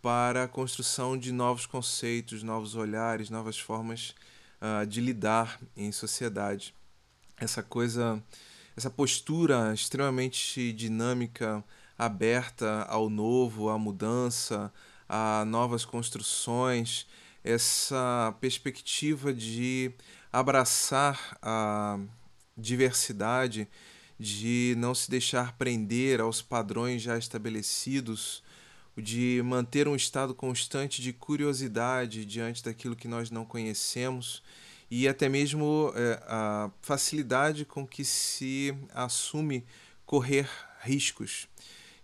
para 0.00 0.44
a 0.44 0.48
construção 0.48 1.18
de 1.18 1.32
novos 1.32 1.66
conceitos, 1.66 2.44
novos 2.44 2.76
olhares, 2.76 3.30
novas 3.30 3.58
formas 3.58 4.14
uh, 4.62 4.86
de 4.86 5.00
lidar 5.00 5.58
em 5.76 5.90
sociedade. 5.90 6.72
Essa 7.36 7.64
coisa, 7.64 8.22
essa 8.76 8.90
postura 8.90 9.74
extremamente 9.74 10.72
dinâmica, 10.72 11.64
aberta 11.98 12.82
ao 12.82 13.10
novo, 13.10 13.70
à 13.70 13.76
mudança, 13.76 14.72
a 15.08 15.44
novas 15.44 15.84
construções, 15.84 17.08
essa 17.42 18.32
perspectiva 18.40 19.34
de 19.34 19.90
abraçar 20.32 21.36
a 21.42 21.98
diversidade, 22.56 23.68
de 24.18 24.74
não 24.78 24.94
se 24.94 25.10
deixar 25.10 25.56
prender 25.56 26.20
aos 26.20 26.40
padrões 26.40 27.02
já 27.02 27.18
estabelecidos, 27.18 28.42
de 28.96 29.42
manter 29.44 29.88
um 29.88 29.96
estado 29.96 30.34
constante 30.34 31.02
de 31.02 31.12
curiosidade 31.12 32.24
diante 32.24 32.62
daquilo 32.62 32.94
que 32.94 33.08
nós 33.08 33.30
não 33.30 33.44
conhecemos 33.44 34.42
e 34.90 35.08
até 35.08 35.28
mesmo 35.28 35.92
é, 35.96 36.22
a 36.28 36.70
facilidade 36.80 37.64
com 37.64 37.84
que 37.86 38.04
se 38.04 38.72
assume 38.94 39.64
correr 40.06 40.48
riscos, 40.82 41.48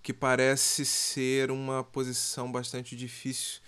que 0.03 0.13
parece 0.13 0.85
ser 0.85 1.51
uma 1.51 1.85
posição 1.85 2.51
bastante 2.51 2.97
difícil 2.97 3.61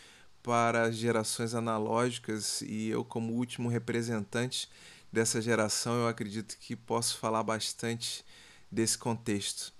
para 0.42 0.90
gerações 0.90 1.54
analógicas 1.54 2.62
e 2.62 2.88
eu 2.88 3.04
como 3.04 3.34
último 3.34 3.68
representante 3.68 4.68
dessa 5.12 5.42
geração 5.42 5.94
eu 5.96 6.08
acredito 6.08 6.56
que 6.58 6.74
posso 6.74 7.18
falar 7.18 7.42
bastante 7.42 8.24
desse 8.70 8.96
contexto. 8.96 9.72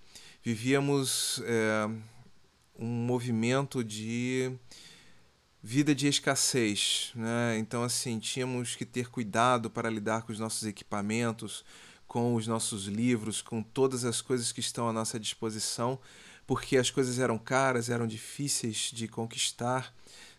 Vivíamos 0.44 1.40
é, 1.46 1.88
um 2.78 2.86
movimento 2.86 3.82
de 3.82 4.52
vida 5.62 5.94
de 5.94 6.08
escassez, 6.08 7.12
né? 7.14 7.56
Então 7.56 7.82
assim 7.82 8.18
tínhamos 8.18 8.76
que 8.76 8.84
ter 8.84 9.08
cuidado 9.08 9.70
para 9.70 9.88
lidar 9.88 10.22
com 10.22 10.32
os 10.32 10.38
nossos 10.38 10.64
equipamentos, 10.64 11.64
com 12.06 12.34
os 12.34 12.46
nossos 12.46 12.84
livros, 12.84 13.40
com 13.40 13.62
todas 13.62 14.04
as 14.04 14.20
coisas 14.20 14.52
que 14.52 14.60
estão 14.60 14.86
à 14.86 14.92
nossa 14.92 15.18
disposição, 15.18 15.98
porque 16.46 16.76
as 16.76 16.90
coisas 16.90 17.18
eram 17.18 17.38
caras, 17.38 17.88
eram 17.88 18.06
difíceis 18.06 18.90
de 18.92 19.08
conquistar. 19.08 19.94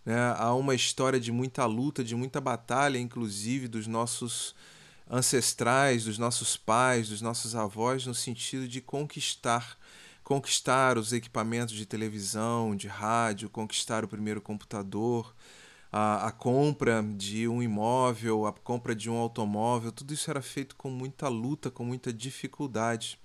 Né? 0.06 0.16
Há 0.38 0.54
uma 0.54 0.76
história 0.76 1.20
de 1.20 1.32
muita 1.32 1.66
luta, 1.66 2.04
de 2.04 2.16
muita 2.16 2.40
batalha, 2.40 3.00
inclusive 3.00 3.68
dos 3.68 3.88
nossos 3.88 4.54
ancestrais, 5.14 6.06
dos 6.06 6.18
nossos 6.18 6.58
pais, 6.58 7.10
dos 7.10 7.22
nossos 7.22 7.56
avós, 7.56 8.08
no 8.08 8.16
sentido 8.16 8.68
de 8.68 8.82
conquistar 8.82 9.78
conquistar 10.24 10.98
os 10.98 11.12
equipamentos 11.12 11.76
de 11.76 11.86
televisão, 11.86 12.76
de 12.76 12.88
rádio, 12.88 13.50
conquistar 13.50 14.06
o 14.06 14.08
primeiro 14.08 14.42
computador, 14.42 15.36
a, 15.92 16.28
a, 16.28 16.32
compra 16.32 17.04
de 17.04 17.48
um 17.48 17.62
imóvel, 17.62 18.48
a 18.48 18.54
compra 18.54 18.96
de 18.96 19.10
um 19.10 19.18
automóvel, 19.18 19.92
tudo 19.92 20.14
isso 20.14 20.32
era 20.32 20.42
feito 20.42 20.76
com 20.76 20.90
muita 20.90 21.28
luta, 21.28 21.70
com 21.70 21.84
muita 21.84 22.12
dificuldade. 22.12 23.20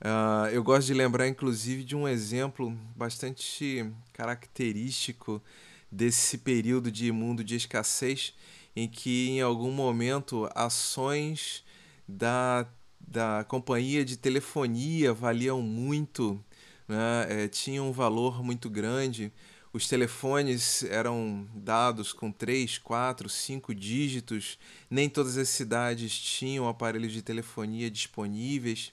Uh, 0.00 0.46
eu 0.52 0.62
gosto 0.62 0.86
de 0.86 0.94
lembrar, 0.94 1.26
inclusive, 1.26 1.82
de 1.82 1.96
um 1.96 2.06
exemplo 2.06 2.70
bastante 2.94 3.90
característico 4.12 5.42
desse 5.90 6.38
período 6.38 6.92
de 6.92 7.10
mundo 7.10 7.42
de 7.42 7.56
escassez, 7.56 8.34
em 8.82 8.88
que 8.88 9.30
em 9.30 9.40
algum 9.40 9.72
momento 9.72 10.48
ações 10.54 11.64
da 12.06 12.66
da 13.00 13.42
companhia 13.48 14.04
de 14.04 14.18
telefonia 14.18 15.14
valiam 15.14 15.62
muito, 15.62 16.38
né? 16.86 17.26
é, 17.28 17.48
tinham 17.48 17.88
um 17.88 17.92
valor 17.92 18.44
muito 18.44 18.68
grande. 18.68 19.32
Os 19.72 19.88
telefones 19.88 20.82
eram 20.84 21.48
dados 21.54 22.12
com 22.12 22.30
três, 22.30 22.76
quatro, 22.76 23.28
cinco 23.28 23.74
dígitos. 23.74 24.58
Nem 24.90 25.08
todas 25.08 25.38
as 25.38 25.48
cidades 25.48 26.18
tinham 26.18 26.68
aparelhos 26.68 27.12
de 27.12 27.22
telefonia 27.22 27.90
disponíveis. 27.90 28.92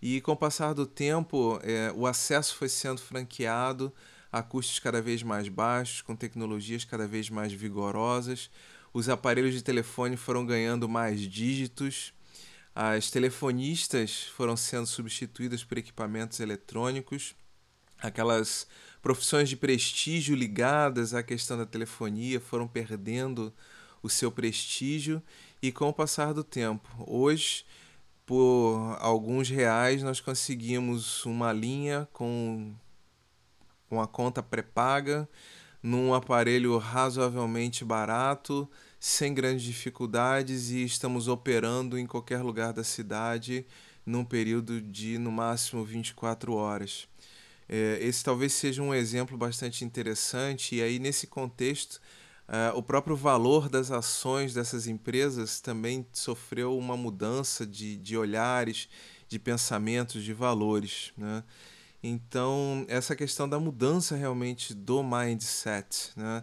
E 0.00 0.20
com 0.20 0.32
o 0.32 0.36
passar 0.36 0.72
do 0.72 0.86
tempo, 0.86 1.58
é, 1.64 1.92
o 1.94 2.06
acesso 2.06 2.54
foi 2.54 2.68
sendo 2.68 3.00
franqueado 3.00 3.92
a 4.32 4.42
custos 4.42 4.78
cada 4.78 5.02
vez 5.02 5.24
mais 5.24 5.48
baixos, 5.48 6.02
com 6.02 6.14
tecnologias 6.14 6.84
cada 6.84 7.06
vez 7.06 7.28
mais 7.28 7.52
vigorosas. 7.52 8.48
Os 8.92 9.08
aparelhos 9.08 9.54
de 9.54 9.62
telefone 9.62 10.16
foram 10.16 10.44
ganhando 10.44 10.88
mais 10.88 11.20
dígitos 11.20 12.12
as 12.74 13.10
telefonistas 13.10 14.22
foram 14.34 14.56
sendo 14.56 14.86
substituídas 14.86 15.64
por 15.64 15.76
equipamentos 15.76 16.38
eletrônicos. 16.40 17.34
Aquelas 17.98 18.66
profissões 19.02 19.48
de 19.48 19.56
prestígio 19.56 20.36
ligadas 20.36 21.12
à 21.12 21.22
questão 21.22 21.58
da 21.58 21.66
telefonia 21.66 22.40
foram 22.40 22.68
perdendo 22.68 23.52
o 24.02 24.08
seu 24.08 24.30
prestígio 24.30 25.22
e 25.60 25.70
com 25.70 25.88
o 25.88 25.92
passar 25.92 26.32
do 26.32 26.42
tempo, 26.42 26.88
hoje 27.06 27.66
por 28.24 28.96
alguns 29.00 29.50
reais 29.50 30.02
nós 30.02 30.20
conseguimos 30.20 31.26
uma 31.26 31.52
linha 31.52 32.08
com 32.12 32.72
uma 33.90 34.06
conta 34.06 34.42
pré-paga 34.42 35.28
num 35.82 36.12
aparelho 36.12 36.76
razoavelmente 36.78 37.84
barato 37.84 38.68
sem 38.98 39.32
grandes 39.32 39.62
dificuldades 39.62 40.70
e 40.70 40.84
estamos 40.84 41.26
operando 41.26 41.98
em 41.98 42.06
qualquer 42.06 42.42
lugar 42.42 42.72
da 42.72 42.84
cidade 42.84 43.66
num 44.04 44.24
período 44.24 44.80
de 44.80 45.18
no 45.18 45.32
máximo 45.32 45.84
24 45.84 46.52
horas. 46.52 47.08
É, 47.68 47.98
esse 48.00 48.24
talvez 48.24 48.52
seja 48.52 48.82
um 48.82 48.92
exemplo 48.92 49.38
bastante 49.38 49.84
interessante, 49.84 50.74
e 50.74 50.82
aí, 50.82 50.98
nesse 50.98 51.28
contexto, 51.28 52.00
uh, 52.48 52.76
o 52.76 52.82
próprio 52.82 53.14
valor 53.14 53.68
das 53.68 53.92
ações 53.92 54.52
dessas 54.52 54.88
empresas 54.88 55.60
também 55.60 56.04
sofreu 56.12 56.76
uma 56.76 56.96
mudança 56.96 57.64
de, 57.64 57.96
de 57.96 58.16
olhares, 58.16 58.88
de 59.28 59.38
pensamentos, 59.38 60.24
de 60.24 60.32
valores. 60.32 61.12
Né? 61.16 61.44
Então, 62.02 62.84
essa 62.88 63.14
questão 63.14 63.48
da 63.48 63.58
mudança 63.58 64.16
realmente 64.16 64.74
do 64.74 65.02
mindset. 65.02 66.10
Né? 66.16 66.42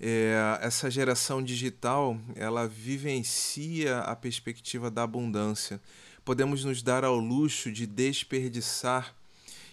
é, 0.00 0.58
essa 0.60 0.90
geração 0.90 1.42
digital 1.42 2.18
ela 2.34 2.68
vivencia 2.68 3.98
a 4.00 4.14
perspectiva 4.14 4.90
da 4.90 5.02
abundância. 5.02 5.80
Podemos 6.24 6.64
nos 6.64 6.82
dar 6.82 7.04
ao 7.04 7.16
luxo 7.16 7.70
de 7.72 7.86
desperdiçar 7.86 9.14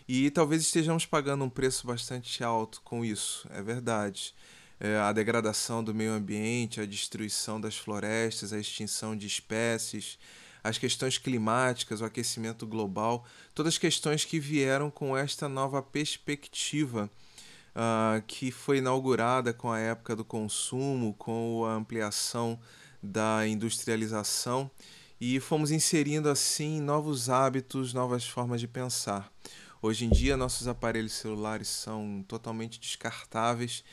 e 0.08 0.30
talvez 0.30 0.62
estejamos 0.62 1.06
pagando 1.06 1.43
um 1.43 1.50
preço 1.50 1.88
bastante 1.88 2.43
alto 2.43 2.82
com 2.82 3.04
isso, 3.04 3.48
é 3.52 3.62
verdade. 3.62 4.34
É, 4.80 4.98
a 4.98 5.13
degradação 5.13 5.84
do 5.84 5.93
meio 5.93 6.12
ambiente, 6.12 6.82
a 6.82 6.86
destruição 6.86 7.60
das 7.60 7.78
florestas, 7.78 8.52
a 8.52 8.60
extinção 8.60 9.15
de 9.15 9.28
espécies, 9.28 10.17
as 10.63 10.78
questões 10.78 11.17
climáticas, 11.17 12.02
o 12.02 12.06
aquecimento 12.06 12.65
global, 12.65 13.26
todas 13.54 13.78
questões 13.78 14.23
que 14.23 14.39
vieram 14.39 14.89
com 14.89 15.17
esta 15.17 15.49
nova 15.49 15.82
perspectiva 15.82 17.10
uh, 17.73 18.21
que 18.26 18.52
foi 18.52 18.78
inaugurada 18.78 19.54
com 19.54 19.71
a 19.71 19.80
época 19.80 20.15
do 20.15 20.23
consumo, 20.23 21.13
com 21.15 21.65
a 21.65 21.73
ampliação 21.73 22.60
da 23.02 23.45
industrialização 23.47 24.71
e 25.19 25.39
fomos 25.39 25.71
inserindo 25.71 26.30
assim 26.30 26.82
novos 26.82 27.30
hábitos, 27.30 27.93
novas 27.93 28.28
formas 28.28 28.62
de 28.62 28.67
pensar. 28.67 29.32
Hoje 29.82 30.06
em 30.06 30.10
dia, 30.10 30.38
nossos 30.38 30.67
aparelhos 30.67 31.13
celulares 31.13 31.67
são 31.67 32.23
totalmente 32.28 32.80
descartáveis, 32.80 33.84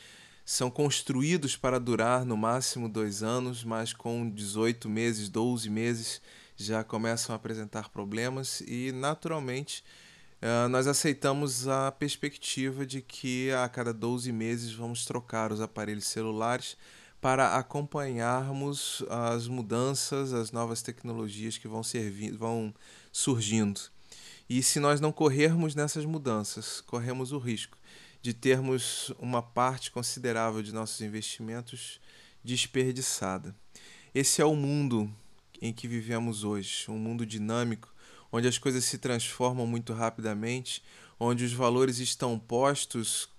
são 0.45 0.71
construídos 0.71 1.57
para 1.57 1.79
durar 1.79 2.25
no 2.25 2.37
máximo 2.37 2.87
dois 2.87 3.23
anos, 3.23 3.63
mas 3.63 3.91
com 3.91 4.29
18 4.29 4.89
meses, 4.89 5.29
12 5.29 5.69
meses 5.69 6.21
já 6.65 6.83
começam 6.83 7.33
a 7.33 7.35
apresentar 7.35 7.89
problemas 7.89 8.61
e, 8.61 8.91
naturalmente, 8.91 9.83
Uh, 10.41 10.67
nós 10.69 10.87
aceitamos 10.87 11.67
a 11.67 11.91
perspectiva 11.91 12.83
de 12.83 12.99
que 12.99 13.51
a 13.51 13.69
cada 13.69 13.93
12 13.93 14.31
meses 14.31 14.73
vamos 14.73 15.05
trocar 15.05 15.51
os 15.51 15.61
aparelhos 15.61 16.07
celulares 16.07 16.75
para 17.21 17.55
acompanharmos 17.55 19.05
as 19.07 19.47
mudanças, 19.47 20.33
as 20.33 20.51
novas 20.51 20.81
tecnologias 20.81 21.59
que 21.59 21.67
vão, 21.67 21.83
servir, 21.83 22.35
vão 22.35 22.73
surgindo. 23.11 23.79
E 24.49 24.63
se 24.63 24.79
nós 24.79 24.99
não 24.99 25.11
corrermos 25.11 25.75
nessas 25.75 26.05
mudanças, 26.05 26.81
corremos 26.81 27.31
o 27.31 27.37
risco 27.37 27.77
de 28.19 28.33
termos 28.33 29.13
uma 29.19 29.43
parte 29.43 29.91
considerável 29.91 30.63
de 30.63 30.73
nossos 30.73 31.01
investimentos 31.01 32.01
desperdiçada. 32.43 33.55
Esse 34.13 34.41
é 34.41 34.45
o 34.45 34.55
mundo 34.55 35.07
em 35.61 35.71
que 35.71 35.87
vivemos 35.87 36.43
hoje, 36.43 36.85
um 36.89 36.97
mundo 36.97 37.25
dinâmico 37.25 37.93
onde 38.31 38.47
as 38.47 38.57
coisas 38.57 38.85
se 38.85 38.97
transformam 38.97 39.67
muito 39.67 39.93
rapidamente, 39.93 40.81
onde 41.19 41.43
os 41.43 41.53
valores 41.53 41.99
estão 41.99 42.39
postos 42.39 43.29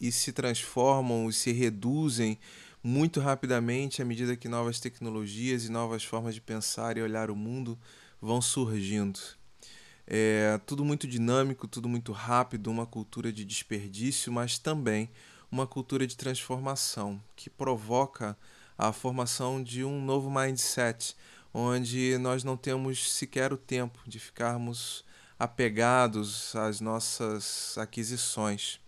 e 0.00 0.10
se 0.10 0.32
transformam 0.32 1.28
e 1.28 1.32
se 1.32 1.52
reduzem 1.52 2.38
muito 2.82 3.20
rapidamente 3.20 4.02
à 4.02 4.04
medida 4.04 4.36
que 4.36 4.48
novas 4.48 4.80
tecnologias 4.80 5.64
e 5.64 5.70
novas 5.70 6.04
formas 6.04 6.34
de 6.34 6.40
pensar 6.40 6.96
e 6.96 7.02
olhar 7.02 7.30
o 7.30 7.36
mundo 7.36 7.78
vão 8.20 8.42
surgindo. 8.42 9.20
É 10.06 10.60
tudo 10.66 10.84
muito 10.84 11.06
dinâmico, 11.06 11.66
tudo 11.66 11.88
muito 11.88 12.12
rápido, 12.12 12.70
uma 12.70 12.84
cultura 12.84 13.32
de 13.32 13.44
desperdício, 13.44 14.30
mas 14.30 14.58
também 14.58 15.08
uma 15.50 15.66
cultura 15.66 16.06
de 16.06 16.16
transformação 16.16 17.22
que 17.34 17.48
provoca 17.48 18.36
a 18.76 18.92
formação 18.92 19.62
de 19.62 19.84
um 19.84 20.04
novo 20.04 20.30
mindset, 20.30 21.16
onde 21.54 22.18
nós 22.18 22.42
não 22.42 22.56
temos 22.56 23.12
sequer 23.12 23.52
o 23.52 23.56
tempo 23.56 24.00
de 24.04 24.18
ficarmos 24.18 25.04
apegados 25.38 26.54
às 26.56 26.80
nossas 26.80 27.78
aquisições. 27.78 28.80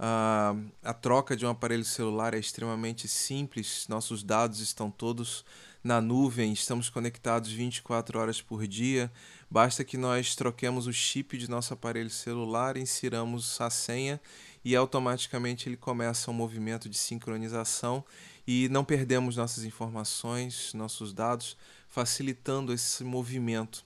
Uh, 0.00 0.68
a 0.82 0.92
troca 0.92 1.36
de 1.36 1.46
um 1.46 1.50
aparelho 1.50 1.84
celular 1.84 2.34
é 2.34 2.38
extremamente 2.38 3.06
simples, 3.06 3.86
nossos 3.88 4.24
dados 4.24 4.58
estão 4.58 4.90
todos 4.90 5.44
na 5.82 6.00
nuvem, 6.00 6.52
estamos 6.52 6.88
conectados 6.88 7.50
24 7.50 8.18
horas 8.18 8.40
por 8.40 8.66
dia. 8.66 9.10
Basta 9.50 9.84
que 9.84 9.96
nós 9.96 10.34
troquemos 10.34 10.86
o 10.86 10.92
chip 10.92 11.36
de 11.36 11.48
nosso 11.48 11.74
aparelho 11.74 12.10
celular, 12.10 12.76
insiramos 12.76 13.60
a 13.60 13.68
senha 13.68 14.20
e 14.64 14.76
automaticamente 14.76 15.68
ele 15.68 15.76
começa 15.76 16.30
um 16.30 16.34
movimento 16.34 16.88
de 16.88 16.96
sincronização 16.96 18.04
e 18.46 18.68
não 18.68 18.84
perdemos 18.84 19.36
nossas 19.36 19.64
informações, 19.64 20.72
nossos 20.74 21.12
dados, 21.12 21.56
facilitando 21.92 22.72
esse 22.72 23.04
movimento 23.04 23.84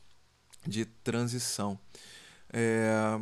de 0.64 0.84
transição. 0.84 1.76
É, 2.52 3.20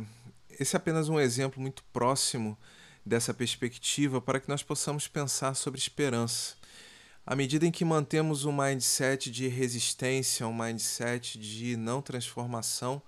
esse 0.59 0.75
é 0.75 0.77
apenas 0.77 1.09
um 1.09 1.19
exemplo 1.19 1.59
muito 1.59 1.83
próximo 1.91 2.55
dessa 3.03 3.33
perspectiva 3.33 4.21
para 4.21 4.39
que 4.39 4.47
nós 4.47 4.61
possamos 4.61 5.07
pensar 5.07 5.55
sobre 5.55 5.79
esperança. 5.79 6.55
À 7.25 7.35
medida 7.35 7.65
em 7.65 7.71
que 7.71 7.83
mantemos 7.83 8.45
um 8.45 8.55
mindset 8.55 9.31
de 9.31 9.47
resistência, 9.47 10.47
um 10.47 10.53
mindset 10.53 11.39
de 11.39 11.75
não 11.75 11.99
transformação, 11.99 13.01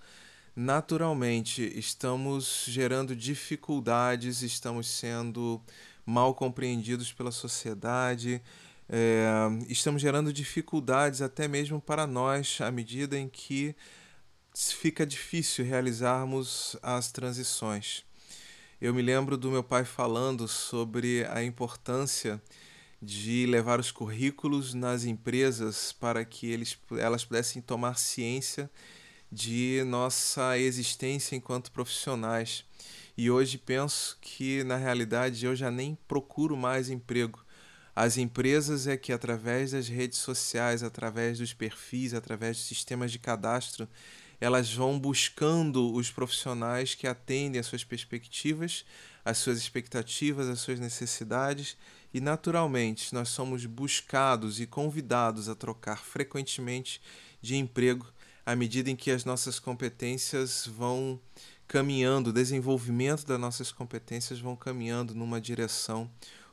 naturalmente 0.56 1.62
estamos 1.78 2.66
gerando 2.68 3.16
dificuldades, 3.16 4.42
estamos 4.42 4.88
sendo 4.88 5.62
mal 6.04 6.34
compreendidos 6.34 7.14
pela 7.14 7.32
sociedade, 7.32 8.42
é, 8.90 9.26
estamos 9.68 10.02
gerando 10.02 10.32
dificuldades 10.32 11.22
até 11.22 11.48
mesmo 11.48 11.82
para 11.82 12.08
nós, 12.08 12.60
à 12.62 12.72
medida 12.72 13.18
em 13.18 13.28
que 13.28 13.76
fica 14.56 15.06
difícil 15.06 15.66
realizarmos 15.66 16.76
as 16.82 17.12
transições. 17.12 18.04
Eu 18.80 18.94
me 18.94 19.02
lembro 19.02 19.38
do 19.38 19.52
meu 19.52 19.64
pai 19.64 19.84
falando 19.84 20.48
sobre 20.48 21.26
a 21.26 21.44
importância 21.44 22.42
de 23.02 23.46
levar 23.46 23.80
os 23.80 23.92
currículos 23.92 24.74
nas 24.74 25.04
empresas 25.04 25.92
para 25.92 26.24
que 26.26 26.48
eles, 26.48 26.78
elas 26.98 27.24
pudessem 27.24 27.62
tomar 27.62 27.98
ciência 27.98 28.70
de 29.32 29.84
nossa 29.86 30.58
existência 30.58 31.36
enquanto 31.36 31.72
profissionais. 31.72 32.66
E 33.18 33.30
hoje 33.30 33.58
penso 33.58 34.18
que, 34.22 34.64
na 34.64 34.78
realidade, 34.78 35.46
eu 35.46 35.56
já 35.56 35.70
nem 35.70 35.98
procuro 36.08 36.56
mais 36.56 36.90
emprego. 36.90 37.44
As 38.00 38.16
empresas 38.16 38.86
é 38.86 38.96
que, 38.96 39.12
através 39.12 39.72
das 39.72 39.88
redes 39.88 40.20
sociais, 40.20 40.84
através 40.84 41.40
dos 41.40 41.52
perfis, 41.52 42.14
através 42.14 42.56
dos 42.56 42.68
sistemas 42.68 43.12
de 43.12 43.18
cadastro, 43.18 43.90
elas 44.40 44.72
vão 44.72 45.00
buscando 45.00 45.92
os 45.92 46.12
profissionais 46.12 46.94
que 46.94 47.08
atendem 47.08 47.60
às 47.60 47.66
suas 47.66 47.84
perspectivas, 47.84 48.86
às 49.26 49.40
suas 49.40 49.58
expectativas, 49.58 50.48
às 50.48 50.60
suas 50.60 50.80
necessidades 50.80 51.76
e, 52.14 52.22
naturalmente, 52.22 53.16
nós 53.16 53.30
somos 53.30 53.66
buscados 53.66 54.60
e 54.60 54.68
convidados 54.68 55.50
a 55.50 55.56
trocar 55.56 55.98
frequentemente 55.98 57.02
de 57.42 57.56
emprego 57.56 58.06
à 58.46 58.56
medida 58.56 58.92
em 58.92 58.96
que 58.96 59.10
as 59.10 59.26
nossas 59.26 59.58
competências 59.58 60.68
vão 60.68 61.20
caminhando, 61.68 62.30
o 62.30 62.34
desenvolvimento 62.34 63.26
das 63.26 63.40
nossas 63.40 63.72
competências 63.72 64.40
vão 64.40 64.56
caminhando 64.56 65.16
numa 65.16 65.42
direção 65.42 66.08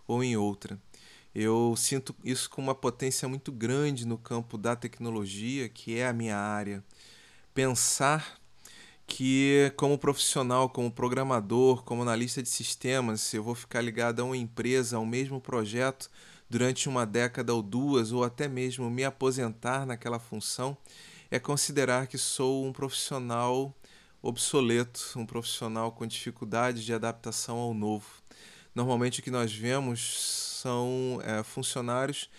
ou 0.07 0.25
em 0.25 0.39
outra. 0.39 0.81
Eu 1.35 1.75
sinto 1.77 2.15
isso 2.25 2.49
com 2.49 2.63
uma 2.63 2.75
potência 2.75 3.29
muito 3.29 3.51
grande 3.51 4.07
no 4.07 4.17
campo 4.17 4.57
da 4.57 4.77
tecnologia, 4.77 5.69
que 5.69 5.99
é 5.99 6.07
a 6.07 6.13
minha 6.13 6.37
área 6.37 6.85
pensar 7.53 8.39
que 9.07 9.73
como 9.77 9.99
profissional, 9.99 10.69
como 10.69 10.91
programador, 10.91 11.83
como 11.85 12.03
analista 12.03 12.43
de 12.43 12.49
sistemas, 12.49 13.33
eu 13.35 13.43
vou 13.43 13.55
ficar 13.55 13.81
ligado 13.81 14.21
a 14.21 14.25
uma 14.25 14.37
empresa, 14.37 14.97
ao 14.97 15.05
mesmo 15.05 15.41
projeto 15.41 16.11
durante 16.49 16.89
uma 16.89 17.05
década 17.05 17.53
ou 17.53 17.63
duas, 17.63 18.13
ou 18.13 18.23
até 18.23 18.49
mesmo 18.49 18.91
me 18.91 19.05
aposentar 19.05 19.87
naquela 19.87 20.19
função, 20.19 20.77
é 21.31 21.39
considerar 21.39 22.07
que 22.07 22.17
sou 22.17 22.65
um 22.65 22.73
profissional 22.73 23.75
obsoleto, 24.23 25.01
um 25.17 25.27
profissional 25.27 25.93
com 25.93 26.07
dificuldade 26.07 26.85
de 26.85 26.95
adaptação 26.95 27.57
ao 27.57 27.75
novo. 27.75 28.07
Normalmente 28.75 29.21
o 29.21 29.23
que 29.23 29.31
nós 29.31 29.53
vemos 29.53 30.54
são 30.65 31.21
é, 31.23 31.43
funcionários 31.43 32.31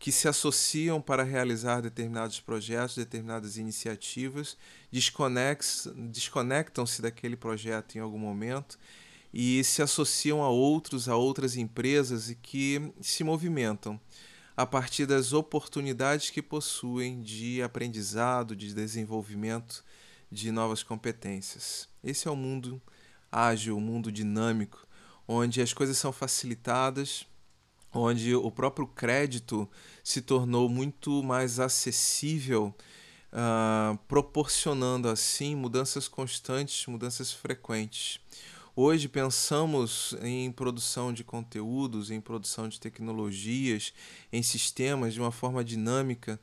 que 0.00 0.10
se 0.10 0.26
associam 0.26 1.00
para 1.00 1.22
realizar 1.22 1.80
determinados 1.80 2.40
projetos, 2.40 2.96
determinadas 2.96 3.56
iniciativas, 3.56 4.56
desconectam-se 4.90 7.00
daquele 7.00 7.36
projeto 7.36 7.94
em 7.94 8.00
algum 8.00 8.18
momento 8.18 8.76
e 9.32 9.62
se 9.62 9.80
associam 9.80 10.42
a 10.42 10.48
outros, 10.48 11.08
a 11.08 11.14
outras 11.14 11.56
empresas 11.56 12.30
e 12.30 12.34
que 12.34 12.92
se 13.00 13.22
movimentam 13.22 14.00
a 14.56 14.66
partir 14.66 15.06
das 15.06 15.32
oportunidades 15.32 16.30
que 16.30 16.42
possuem 16.42 17.20
de 17.20 17.62
aprendizado, 17.62 18.56
de 18.56 18.74
desenvolvimento 18.74 19.84
de 20.32 20.50
novas 20.50 20.82
competências. 20.82 21.88
Esse 22.02 22.26
é 22.26 22.30
o 22.30 22.36
mundo 22.36 22.82
ágil, 23.30 23.76
o 23.76 23.80
mundo 23.80 24.10
dinâmico, 24.10 24.84
onde 25.28 25.62
as 25.62 25.72
coisas 25.72 25.96
são 25.96 26.10
facilitadas 26.10 27.24
onde 27.98 28.34
o 28.34 28.50
próprio 28.50 28.86
crédito 28.86 29.68
se 30.02 30.22
tornou 30.22 30.68
muito 30.68 31.22
mais 31.22 31.60
acessível, 31.60 32.74
uh, 33.32 33.98
proporcionando 34.08 35.08
assim 35.08 35.54
mudanças 35.54 36.08
constantes, 36.08 36.86
mudanças 36.86 37.32
frequentes. 37.32 38.20
Hoje 38.80 39.08
pensamos 39.08 40.14
em 40.22 40.52
produção 40.52 41.12
de 41.12 41.24
conteúdos, 41.24 42.12
em 42.12 42.20
produção 42.20 42.68
de 42.68 42.78
tecnologias, 42.78 43.92
em 44.32 44.40
sistemas 44.40 45.12
de 45.12 45.20
uma 45.20 45.32
forma 45.32 45.64
dinâmica. 45.64 46.38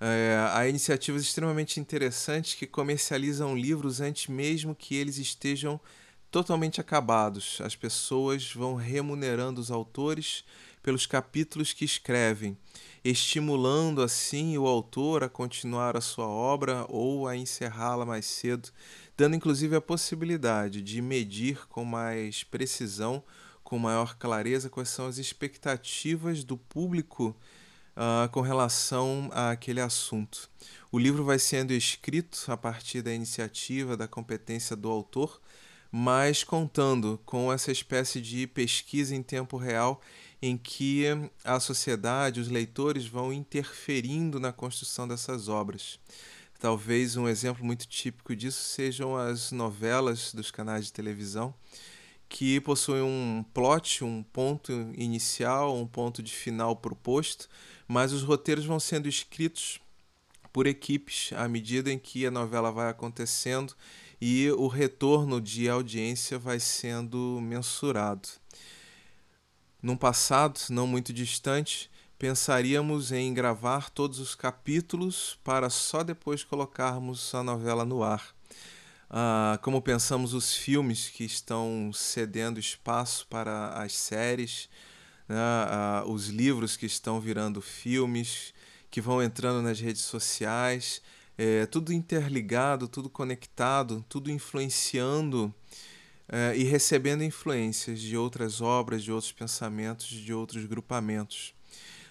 É, 0.00 0.36
há 0.52 0.68
iniciativas 0.68 1.22
extremamente 1.22 1.78
interessantes 1.78 2.54
que 2.54 2.66
comercializam 2.66 3.56
livros 3.56 4.00
antes 4.00 4.26
mesmo 4.26 4.74
que 4.74 4.96
eles 4.96 5.16
estejam 5.16 5.80
totalmente 6.28 6.80
acabados. 6.80 7.60
As 7.62 7.76
pessoas 7.76 8.52
vão 8.52 8.74
remunerando 8.74 9.60
os 9.60 9.70
autores 9.70 10.44
pelos 10.86 11.04
capítulos 11.04 11.72
que 11.72 11.84
escrevem, 11.84 12.56
estimulando 13.04 14.00
assim 14.00 14.56
o 14.56 14.68
autor 14.68 15.24
a 15.24 15.28
continuar 15.28 15.96
a 15.96 16.00
sua 16.00 16.28
obra 16.28 16.86
ou 16.88 17.26
a 17.26 17.36
encerrá-la 17.36 18.06
mais 18.06 18.24
cedo, 18.24 18.68
dando 19.16 19.34
inclusive 19.34 19.74
a 19.74 19.80
possibilidade 19.80 20.80
de 20.80 21.02
medir 21.02 21.66
com 21.66 21.84
mais 21.84 22.44
precisão, 22.44 23.20
com 23.64 23.80
maior 23.80 24.16
clareza, 24.16 24.70
quais 24.70 24.88
são 24.88 25.08
as 25.08 25.18
expectativas 25.18 26.44
do 26.44 26.56
público 26.56 27.36
uh, 27.96 28.28
com 28.30 28.40
relação 28.40 29.28
àquele 29.32 29.80
assunto. 29.80 30.48
O 30.92 31.00
livro 31.00 31.24
vai 31.24 31.40
sendo 31.40 31.72
escrito 31.72 32.44
a 32.46 32.56
partir 32.56 33.02
da 33.02 33.12
iniciativa, 33.12 33.96
da 33.96 34.06
competência 34.06 34.76
do 34.76 34.88
autor, 34.88 35.40
mas 35.90 36.44
contando 36.44 37.20
com 37.26 37.52
essa 37.52 37.72
espécie 37.72 38.20
de 38.20 38.46
pesquisa 38.46 39.16
em 39.16 39.22
tempo 39.22 39.56
real 39.56 40.00
em 40.40 40.56
que 40.56 41.04
a 41.44 41.58
sociedade, 41.58 42.40
os 42.40 42.48
leitores 42.48 43.06
vão 43.06 43.32
interferindo 43.32 44.38
na 44.38 44.52
construção 44.52 45.08
dessas 45.08 45.48
obras. 45.48 45.98
Talvez 46.58 47.16
um 47.16 47.28
exemplo 47.28 47.64
muito 47.64 47.86
típico 47.86 48.34
disso 48.34 48.62
sejam 48.62 49.16
as 49.16 49.52
novelas 49.52 50.32
dos 50.32 50.50
canais 50.50 50.86
de 50.86 50.92
televisão, 50.92 51.54
que 52.28 52.60
possuem 52.60 53.02
um 53.02 53.44
plot, 53.54 54.02
um 54.04 54.22
ponto 54.22 54.72
inicial, 54.96 55.76
um 55.76 55.86
ponto 55.86 56.22
de 56.22 56.32
final 56.32 56.74
proposto, 56.74 57.48
mas 57.86 58.12
os 58.12 58.22
roteiros 58.22 58.64
vão 58.64 58.80
sendo 58.80 59.08
escritos 59.08 59.80
por 60.52 60.66
equipes 60.66 61.32
à 61.34 61.46
medida 61.46 61.92
em 61.92 61.98
que 61.98 62.26
a 62.26 62.30
novela 62.30 62.72
vai 62.72 62.88
acontecendo 62.88 63.74
e 64.20 64.50
o 64.52 64.66
retorno 64.66 65.40
de 65.40 65.68
audiência 65.68 66.38
vai 66.38 66.58
sendo 66.58 67.38
mensurado. 67.42 68.28
Num 69.86 69.96
passado 69.96 70.58
não 70.70 70.84
muito 70.84 71.12
distante, 71.12 71.88
pensaríamos 72.18 73.12
em 73.12 73.32
gravar 73.32 73.88
todos 73.88 74.18
os 74.18 74.34
capítulos 74.34 75.38
para 75.44 75.70
só 75.70 76.02
depois 76.02 76.42
colocarmos 76.42 77.32
a 77.32 77.40
novela 77.40 77.84
no 77.84 78.02
ar. 78.02 78.34
Ah, 79.08 79.60
como 79.62 79.80
pensamos 79.80 80.34
os 80.34 80.52
filmes 80.52 81.08
que 81.08 81.22
estão 81.22 81.92
cedendo 81.94 82.58
espaço 82.58 83.28
para 83.28 83.80
as 83.80 83.92
séries, 83.92 84.68
né? 85.28 85.36
ah, 85.38 86.02
os 86.04 86.30
livros 86.30 86.76
que 86.76 86.86
estão 86.86 87.20
virando 87.20 87.62
filmes, 87.62 88.52
que 88.90 89.00
vão 89.00 89.22
entrando 89.22 89.62
nas 89.62 89.78
redes 89.78 90.02
sociais, 90.02 91.00
é, 91.38 91.64
tudo 91.64 91.92
interligado, 91.92 92.88
tudo 92.88 93.08
conectado, 93.08 94.04
tudo 94.08 94.32
influenciando 94.32 95.54
uh, 96.28 96.54
e 96.54 96.64
recebendo 96.64 97.22
influências 97.22 98.00
de 98.00 98.16
outras 98.16 98.60
obras, 98.60 99.02
de 99.02 99.12
outros 99.12 99.32
pensamentos, 99.32 100.08
de 100.08 100.32
outros 100.32 100.64
grupamentos. 100.64 101.54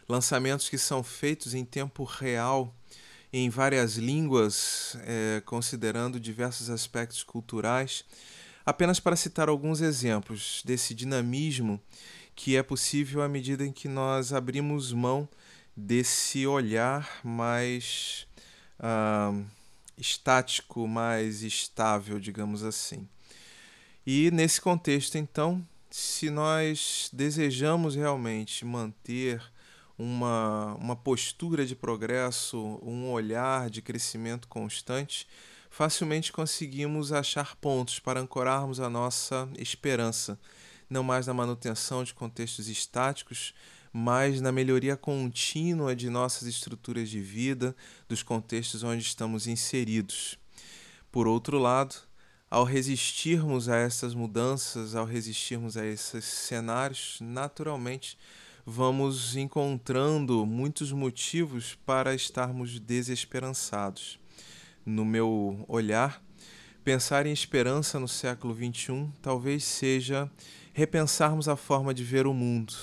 Lançamentos 0.08 0.70
que 0.70 0.78
são 0.78 1.04
feitos 1.04 1.54
em 1.54 1.66
tempo 1.66 2.04
real, 2.04 2.74
em 3.34 3.50
várias 3.50 3.96
línguas, 3.96 4.96
eh, 5.02 5.42
considerando 5.46 6.20
diversos 6.20 6.70
aspectos 6.70 7.24
culturais, 7.24 8.06
apenas 8.64 9.00
para 9.00 9.16
citar 9.16 9.50
alguns 9.50 9.82
exemplos 9.82 10.62
desse 10.64 10.94
dinamismo 10.94 11.82
que 12.36 12.56
é 12.56 12.62
possível 12.62 13.22
à 13.22 13.28
medida 13.28 13.66
em 13.66 13.72
que 13.72 13.88
nós 13.88 14.32
abrimos 14.32 14.94
mão 14.94 15.28
desse 15.76 16.46
olhar 16.46 17.20
mais 17.24 18.28
uh, 18.80 19.46
estático, 19.98 20.88
mais 20.88 21.42
estável, 21.44 22.20
digamos 22.20 22.64
assim. 22.64 23.08
E 24.08 24.30
nesse 24.30 24.62
contexto, 24.62 25.18
então, 25.18 25.66
se 25.90 26.30
nós 26.30 27.10
desejamos 27.12 27.96
realmente 27.96 28.64
manter 28.64 29.42
uma, 29.98 30.76
uma 30.76 30.96
postura 30.96 31.66
de 31.66 31.76
progresso, 31.76 32.80
um 32.84 33.10
olhar 33.10 33.68
de 33.68 33.82
crescimento 33.82 34.48
constante, 34.48 35.28
facilmente 35.72 36.32
conseguimos 36.32 37.12
achar 37.12 37.56
pontos 37.56 37.98
para 37.98 38.20
ancorarmos 38.20 38.80
a 38.80 38.92
nossa 38.92 39.50
esperança, 39.58 40.40
não 40.88 41.02
mais 41.02 41.26
na 41.26 41.34
manutenção 41.34 42.04
de 42.04 42.14
contextos 42.14 42.68
estáticos, 42.68 43.56
mas 43.92 44.40
na 44.40 44.52
melhoria 44.52 44.96
contínua 44.96 45.96
de 45.96 46.12
nossas 46.12 46.48
estruturas 46.48 47.10
de 47.10 47.22
vida, 47.22 47.76
dos 48.08 48.22
contextos 48.22 48.84
onde 48.84 49.02
estamos 49.02 49.48
inseridos. 49.48 50.38
Por 51.12 51.28
outro 51.28 51.58
lado, 51.58 51.96
ao 52.56 52.64
resistirmos 52.64 53.68
a 53.68 53.76
essas 53.76 54.14
mudanças, 54.14 54.96
ao 54.96 55.04
resistirmos 55.04 55.76
a 55.76 55.86
esses 55.86 56.24
cenários, 56.24 57.18
naturalmente 57.20 58.18
vamos 58.66 59.36
encontrando 59.36 60.46
muitos 60.46 60.94
motivos 60.94 61.78
para 61.86 62.16
estarmos 62.16 62.80
desesperançados. 62.80 64.18
No 64.86 65.04
meu 65.04 65.66
olhar, 65.68 66.24
pensar 66.82 67.26
em 67.26 67.34
esperança 67.34 68.00
no 68.00 68.08
século 68.08 68.56
XXI 68.56 69.10
talvez 69.22 69.66
seja 69.66 70.32
repensarmos 70.72 71.50
a 71.50 71.58
forma 71.58 71.94
de 71.94 72.06
ver 72.06 72.26
o 72.26 72.34
mundo 72.34 72.74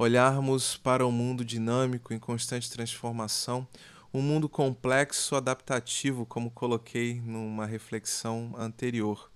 olharmos 0.00 0.78
para 0.78 1.06
um 1.06 1.12
mundo 1.12 1.44
dinâmico, 1.44 2.14
em 2.14 2.18
constante 2.18 2.70
transformação, 2.70 3.68
um 4.12 4.20
mundo 4.20 4.48
complexo, 4.48 5.36
adaptativo, 5.36 6.26
como 6.26 6.50
coloquei 6.50 7.20
numa 7.20 7.64
reflexão 7.64 8.54
anterior. 8.58 9.30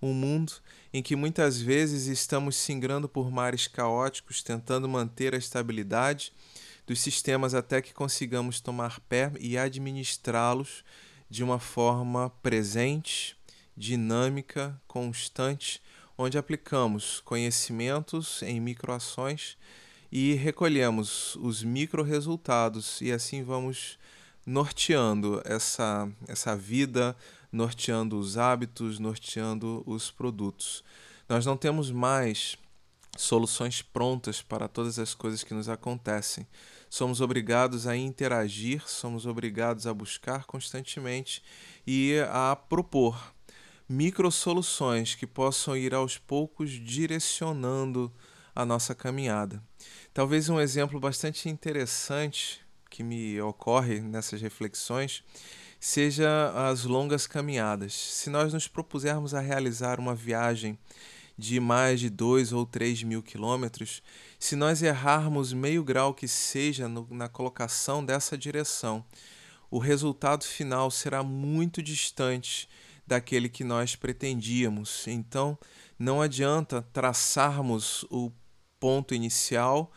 Um 0.00 0.12
mundo 0.14 0.52
em 0.92 1.02
que 1.02 1.16
muitas 1.16 1.60
vezes 1.60 2.06
estamos 2.06 2.56
singrando 2.56 3.08
por 3.08 3.30
mares 3.30 3.66
caóticos, 3.66 4.42
tentando 4.42 4.88
manter 4.88 5.34
a 5.34 5.38
estabilidade 5.38 6.32
dos 6.86 7.00
sistemas 7.00 7.54
até 7.54 7.80
que 7.80 7.94
consigamos 7.94 8.60
tomar 8.60 9.00
pé 9.00 9.32
e 9.40 9.56
administrá-los 9.56 10.84
de 11.30 11.42
uma 11.42 11.58
forma 11.58 12.30
presente, 12.42 13.36
dinâmica, 13.76 14.80
constante, 14.86 15.80
onde 16.16 16.36
aplicamos 16.36 17.20
conhecimentos 17.20 18.42
em 18.42 18.60
microações 18.60 19.56
e 20.10 20.34
recolhemos 20.34 21.36
os 21.36 21.64
micro 21.64 22.02
resultados 22.02 23.00
e 23.00 23.10
assim 23.10 23.42
vamos 23.42 23.98
norteando 24.46 25.40
essa, 25.44 26.10
essa 26.26 26.56
vida, 26.56 27.16
norteando 27.50 28.18
os 28.18 28.36
hábitos, 28.36 28.98
norteando 28.98 29.82
os 29.86 30.10
produtos. 30.10 30.82
Nós 31.28 31.46
não 31.46 31.56
temos 31.56 31.90
mais 31.90 32.58
soluções 33.16 33.82
prontas 33.82 34.40
para 34.40 34.68
todas 34.68 34.98
as 34.98 35.14
coisas 35.14 35.44
que 35.44 35.54
nos 35.54 35.68
acontecem. 35.68 36.46
Somos 36.88 37.20
obrigados 37.20 37.86
a 37.86 37.96
interagir, 37.96 38.82
somos 38.86 39.26
obrigados 39.26 39.86
a 39.86 39.94
buscar 39.94 40.44
constantemente 40.44 41.42
e 41.86 42.18
a 42.30 42.56
propor 42.56 43.34
micro 43.88 44.30
soluções 44.30 45.14
que 45.14 45.26
possam 45.26 45.76
ir 45.76 45.94
aos 45.94 46.16
poucos 46.16 46.70
direcionando 46.70 48.12
a 48.54 48.64
nossa 48.64 48.94
caminhada. 48.94 49.62
Talvez 50.12 50.48
um 50.48 50.60
exemplo 50.60 50.98
bastante 51.00 51.48
interessante 51.48 52.61
que 52.92 53.02
me 53.02 53.40
ocorre 53.40 54.00
nessas 54.00 54.42
reflexões 54.42 55.24
seja 55.80 56.52
as 56.70 56.84
longas 56.84 57.26
caminhadas. 57.26 57.94
Se 57.94 58.28
nós 58.28 58.52
nos 58.52 58.68
propusermos 58.68 59.32
a 59.32 59.40
realizar 59.40 59.98
uma 59.98 60.14
viagem 60.14 60.78
de 61.36 61.58
mais 61.58 61.98
de 61.98 62.10
dois 62.10 62.52
ou 62.52 62.66
três 62.66 63.02
mil 63.02 63.22
quilômetros, 63.22 64.02
se 64.38 64.54
nós 64.54 64.82
errarmos 64.82 65.54
meio 65.54 65.82
grau 65.82 66.12
que 66.12 66.28
seja 66.28 66.86
no, 66.86 67.08
na 67.10 67.30
colocação 67.30 68.04
dessa 68.04 68.36
direção, 68.36 69.02
o 69.70 69.78
resultado 69.78 70.44
final 70.44 70.90
será 70.90 71.22
muito 71.22 71.82
distante 71.82 72.68
daquele 73.06 73.48
que 73.48 73.64
nós 73.64 73.96
pretendíamos. 73.96 75.08
Então, 75.08 75.58
não 75.98 76.20
adianta 76.20 76.86
traçarmos 76.92 78.04
o 78.10 78.30
ponto 78.78 79.14
inicial, 79.14 79.90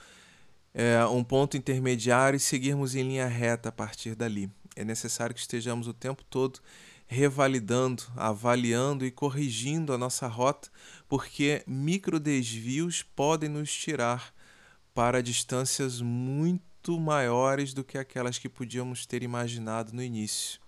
é, 0.75 1.05
um 1.05 1.23
ponto 1.23 1.55
intermediário 1.55 2.35
e 2.35 2.39
seguirmos 2.39 2.95
em 2.95 3.03
linha 3.03 3.27
reta 3.27 3.69
a 3.69 3.71
partir 3.71 4.13
dali. 4.13 4.51
É 4.75 4.83
necessário 4.83 5.33
que 5.33 5.39
estejamos 5.39 5.87
o 5.87 5.93
tempo 5.93 6.21
todo 6.29 6.59
revalidando, 7.07 8.03
avaliando 8.15 9.05
e 9.05 9.11
corrigindo 9.11 9.93
a 9.93 9.97
nossa 9.97 10.27
rota, 10.27 10.69
porque 11.07 11.63
micro 11.65 12.19
desvios 12.19 13.03
podem 13.03 13.47
nos 13.47 13.73
tirar 13.73 14.33
para 14.93 15.23
distâncias 15.23 16.01
muito 16.01 16.99
maiores 16.99 17.73
do 17.73 17.83
que 17.83 17.97
aquelas 17.97 18.37
que 18.37 18.49
podíamos 18.49 19.05
ter 19.05 19.23
imaginado 19.23 19.93
no 19.93 20.03
início. 20.03 20.59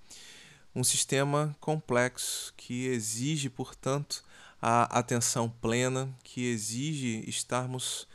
Um 0.74 0.84
sistema 0.84 1.56
complexo 1.60 2.54
que 2.56 2.86
exige, 2.86 3.50
portanto, 3.50 4.24
a 4.62 4.84
atenção 5.00 5.50
plena, 5.50 6.10
que 6.24 6.46
exige 6.46 7.24
estarmos 7.28 8.08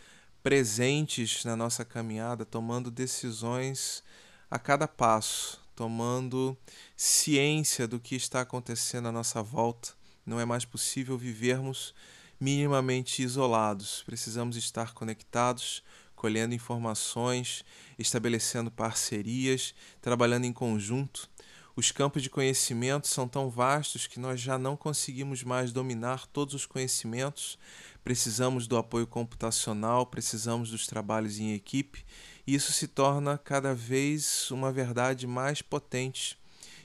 presentes 0.43 1.45
na 1.45 1.55
nossa 1.55 1.85
caminhada, 1.85 2.45
tomando 2.45 2.91
decisões 2.91 4.03
a 4.51 4.59
cada 4.59 4.89
passo, 4.89 5.61
tomando 5.75 6.57
ciência 6.97 7.87
do 7.87 8.01
que 8.01 8.15
está 8.17 8.41
acontecendo 8.41 9.09
à 9.09 9.13
nossa 9.13 9.43
volta. 9.43 9.91
Não 10.27 10.41
é 10.41 10.45
mais 10.45 10.65
possível 10.65 11.17
vivermos 11.17 11.95
minimamente 12.41 13.23
isolados. 13.23 14.03
Precisamos 14.05 14.57
estar 14.57 14.93
conectados, 14.95 15.83
colhendo 16.15 16.55
informações, 16.55 17.65
estabelecendo 17.99 18.71
parcerias, 18.71 19.75
trabalhando 20.01 20.45
em 20.45 20.53
conjunto 20.53 21.31
os 21.75 21.91
campos 21.91 22.23
de 22.23 22.29
conhecimento 22.29 23.09
são 23.09 23.27
tão 23.27 23.49
vastos 23.49 24.07
que 24.07 24.21
nós 24.21 24.41
já 24.41 24.59
não 24.59 24.77
conseguimos 24.77 25.43
mais 25.43 25.73
dominar 25.73 26.27
todos 26.27 26.53
os 26.55 26.67
conhecimentos. 26.67 27.59
Precisamos 28.05 28.67
do 28.67 28.77
apoio 28.77 29.07
computacional, 29.07 30.05
precisamos 30.05 30.71
dos 30.71 30.87
trabalhos 30.87 31.39
em 31.39 31.55
equipe, 31.55 32.05
e 32.47 32.55
isso 32.55 32.73
se 32.73 32.87
torna 32.87 33.39
cada 33.39 33.75
vez 33.75 34.51
uma 34.51 34.71
verdade 34.71 35.27
mais 35.27 35.63
potente 35.63 36.39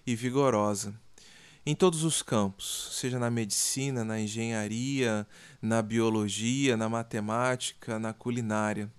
e 0.06 0.16
vigorosa. 0.16 0.94
Em 1.66 1.76
todos 1.76 2.06
os 2.06 2.22
campos, 2.22 2.92
seja 2.94 3.20
na 3.20 3.30
medicina, 3.30 4.06
na 4.06 4.18
engenharia, 4.18 5.28
na 5.62 5.82
biologia, 5.82 6.78
na 6.78 6.88
matemática, 6.88 8.00
na 8.00 8.14
culinária. 8.14 8.90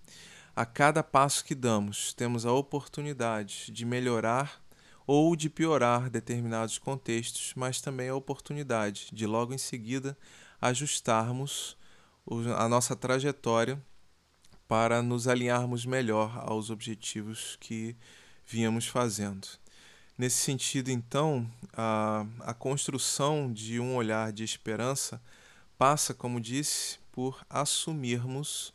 A 0.54 0.66
cada 0.66 1.02
passo 1.02 1.42
que 1.46 1.54
damos, 1.54 2.12
temos 2.12 2.44
a 2.44 2.52
oportunidade 2.52 3.72
de 3.72 3.86
melhorar 3.86 4.60
ou 5.08 5.34
de 5.34 5.48
piorar 5.48 6.10
determinados 6.10 6.76
contextos, 6.76 7.54
mas 7.56 7.80
também 7.80 8.10
a 8.10 8.14
oportunidade 8.14 9.08
de 9.10 9.26
logo 9.26 9.54
em 9.54 9.58
seguida 9.58 10.14
ajustarmos 10.60 11.78
a 12.58 12.68
nossa 12.68 12.94
trajetória 12.94 13.82
para 14.68 15.00
nos 15.00 15.26
alinharmos 15.26 15.86
melhor 15.86 16.38
aos 16.46 16.68
objetivos 16.68 17.56
que 17.58 17.96
vínhamos 18.46 18.86
fazendo. 18.86 19.48
Nesse 20.18 20.36
sentido, 20.42 20.90
então, 20.90 21.50
a, 21.72 22.26
a 22.40 22.52
construção 22.52 23.50
de 23.50 23.80
um 23.80 23.96
olhar 23.96 24.30
de 24.30 24.44
esperança 24.44 25.22
passa, 25.78 26.12
como 26.12 26.38
disse, 26.38 26.98
por 27.10 27.42
assumirmos 27.48 28.74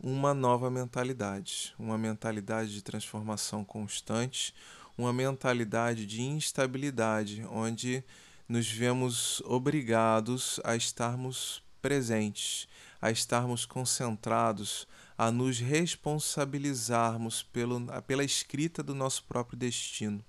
uma 0.00 0.32
nova 0.32 0.70
mentalidade, 0.70 1.74
uma 1.78 1.98
mentalidade 1.98 2.72
de 2.72 2.80
transformação 2.80 3.62
constante, 3.62 4.54
uma 4.96 5.12
mentalidade 5.12 6.06
de 6.06 6.22
instabilidade, 6.22 7.44
onde 7.50 8.04
nos 8.48 8.70
vemos 8.70 9.40
obrigados 9.44 10.60
a 10.64 10.76
estarmos 10.76 11.62
presentes, 11.80 12.68
a 13.00 13.10
estarmos 13.10 13.66
concentrados, 13.66 14.86
a 15.16 15.30
nos 15.30 15.58
responsabilizarmos 15.58 17.42
pelo, 17.42 17.86
pela 18.06 18.24
escrita 18.24 18.82
do 18.82 18.94
nosso 18.94 19.24
próprio 19.24 19.58
destino. 19.58 20.24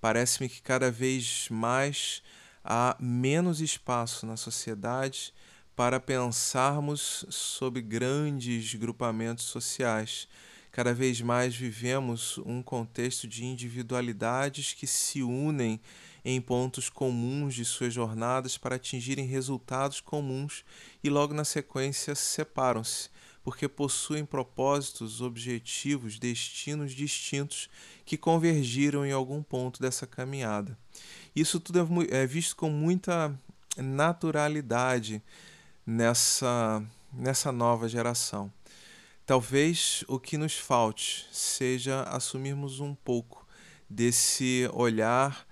Parece-me 0.00 0.48
que 0.48 0.60
cada 0.60 0.90
vez 0.90 1.48
mais 1.50 2.22
há 2.62 2.96
menos 3.00 3.60
espaço 3.60 4.26
na 4.26 4.36
sociedade 4.36 5.32
para 5.74 5.98
pensarmos 5.98 7.24
sobre 7.28 7.82
grandes 7.82 8.74
grupamentos 8.74 9.44
sociais 9.44 10.28
Cada 10.74 10.92
vez 10.92 11.20
mais 11.20 11.54
vivemos 11.54 12.36
um 12.38 12.60
contexto 12.60 13.28
de 13.28 13.44
individualidades 13.44 14.72
que 14.72 14.88
se 14.88 15.22
unem 15.22 15.80
em 16.24 16.40
pontos 16.40 16.90
comuns 16.90 17.54
de 17.54 17.64
suas 17.64 17.94
jornadas 17.94 18.58
para 18.58 18.74
atingirem 18.74 19.24
resultados 19.24 20.00
comuns 20.00 20.64
e 21.00 21.08
logo 21.08 21.32
na 21.32 21.44
sequência 21.44 22.16
separam-se 22.16 23.08
porque 23.44 23.68
possuem 23.68 24.24
propósitos, 24.24 25.20
objetivos, 25.20 26.18
destinos 26.18 26.90
distintos 26.90 27.70
que 28.04 28.16
convergiram 28.16 29.06
em 29.06 29.12
algum 29.12 29.44
ponto 29.44 29.80
dessa 29.80 30.08
caminhada. 30.08 30.76
Isso 31.36 31.60
tudo 31.60 32.02
é, 32.10 32.22
é 32.22 32.26
visto 32.26 32.56
com 32.56 32.68
muita 32.68 33.32
naturalidade 33.76 35.22
nessa, 35.86 36.82
nessa 37.12 37.52
nova 37.52 37.88
geração. 37.88 38.50
Talvez 39.26 40.04
o 40.06 40.20
que 40.20 40.36
nos 40.36 40.58
falte 40.58 41.26
seja 41.32 42.02
assumirmos 42.02 42.78
um 42.80 42.94
pouco 42.94 43.46
desse 43.88 44.68
olhar 44.74 45.46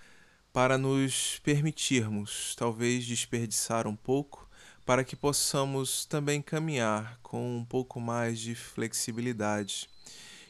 para 0.53 0.77
nos 0.77 1.39
permitirmos, 1.43 2.55
talvez, 2.55 3.07
desperdiçar 3.07 3.87
um 3.87 3.97
pouco, 3.97 4.47
para 4.85 5.03
que 5.03 5.17
possamos 5.17 6.05
também 6.05 6.43
caminhar 6.43 7.19
com 7.23 7.57
um 7.57 7.65
pouco 7.65 7.99
mais 7.99 8.39
de 8.39 8.55
flexibilidade. 8.55 9.89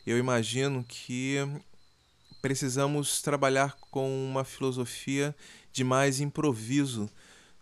Eu 0.04 0.18
imagino 0.18 0.82
que 0.82 1.36
precisamos 2.40 3.22
trabalhar 3.22 3.76
com 3.88 4.28
uma 4.28 4.42
filosofia 4.42 5.32
de 5.70 5.84
mais 5.84 6.18
improviso 6.18 7.08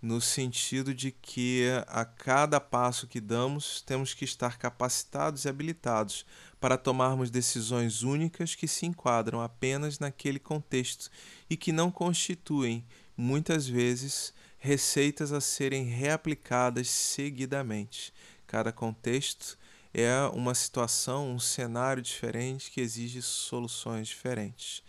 no 0.01 0.21
sentido 0.21 0.95
de 0.95 1.11
que 1.11 1.67
a 1.87 2.05
cada 2.05 2.59
passo 2.59 3.07
que 3.07 3.21
damos 3.21 3.83
temos 3.83 4.15
que 4.15 4.25
estar 4.25 4.57
capacitados 4.57 5.45
e 5.45 5.49
habilitados 5.49 6.25
para 6.59 6.79
tomarmos 6.79 7.31
decisões 7.31 8.03
únicas 8.03 8.55
que 8.55 8.67
se 8.67 8.87
enquadram 8.87 9.41
apenas 9.43 9.99
naquele 9.99 10.39
contexto 10.39 11.11
e 11.49 11.57
que 11.57 11.73
não 11.73 11.91
constituem, 11.91 12.85
muitas 13.17 13.67
vezes, 13.67 14.33
receitas 14.59 15.33
a 15.33 15.41
serem 15.41 15.85
reaplicadas 15.85 16.89
seguidamente. 16.89 18.13
Cada 18.47 18.73
contexto 18.73 19.59
é 19.93 20.13
uma 20.33 20.55
situação, 20.55 21.31
um 21.31 21.39
cenário 21.39 22.03
diferente 22.03 22.71
que 22.71 22.81
exige 22.81 23.21
soluções 23.23 24.09
diferentes. 24.09 24.83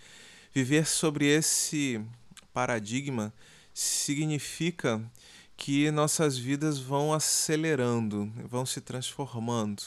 Viver 0.54 0.86
sobre 0.86 1.26
esse 1.26 2.02
paradigma 2.54 3.34
significa 3.82 5.02
que 5.58 5.90
nossas 5.92 6.38
vidas 6.38 6.80
vão 6.80 7.14
acelerando, 7.14 8.32
vão 8.48 8.66
se 8.66 8.80
transformando. 8.80 9.82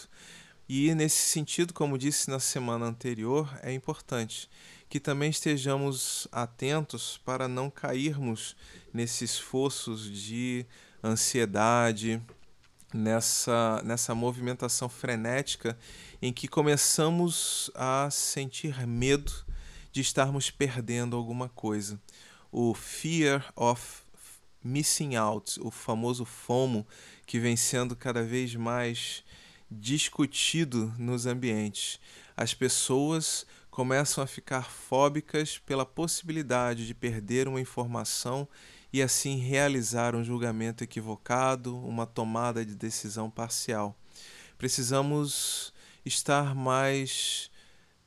E 0.69 0.95
nesse 0.95 1.29
sentido, 1.29 1.73
como 1.73 1.99
disse 1.99 2.29
na 2.29 2.41
semana 2.41 2.87
anterior, 2.87 3.49
é 3.63 3.73
importante 3.73 4.51
que 4.89 4.99
também 4.99 5.31
estejamos 5.31 6.27
atentos 6.33 7.21
para 7.25 7.47
não 7.47 7.71
cairmos 7.71 8.57
nesses 8.93 9.39
fossos 9.39 10.11
de 10.11 10.67
ansiedade, 11.03 12.21
nessa, 12.93 13.81
nessa 13.85 14.15
movimentação 14.15 14.89
frenética 14.89 15.79
em 16.21 16.33
que 16.33 16.49
começamos 16.49 17.71
a 17.75 18.09
sentir 18.11 18.87
medo 18.87 19.33
de 19.93 20.01
estarmos 20.01 20.51
perdendo 20.51 21.17
alguma 21.17 21.49
coisa 21.49 22.01
o 22.57 22.73
fear 22.73 23.45
of 23.57 24.05
missing 24.63 25.17
out, 25.17 25.59
o 25.61 25.73
famoso 25.73 26.25
FOMO, 26.25 26.87
que 27.27 27.41
vem 27.41 27.57
sendo 27.57 27.97
cada 27.97 28.23
vez 28.23 28.55
mais 28.55 29.25
discutido 29.69 30.95
nos 30.97 31.27
ambientes. 31.27 31.99
As 32.37 32.55
pessoas 32.55 33.45
começam 33.73 34.23
a 34.23 34.27
ficar 34.29 34.71
fóbicas 34.71 35.59
pela 35.59 35.85
possibilidade 35.85 36.87
de 36.87 36.95
perder 36.95 37.49
uma 37.49 37.61
informação 37.61 38.47
e 38.93 39.03
assim 39.03 39.37
realizar 39.37 40.15
um 40.15 40.23
julgamento 40.23 40.85
equivocado, 40.85 41.77
uma 41.77 42.07
tomada 42.07 42.65
de 42.65 42.77
decisão 42.77 43.29
parcial. 43.29 43.99
Precisamos 44.57 45.75
estar 46.05 46.55
mais, 46.55 47.51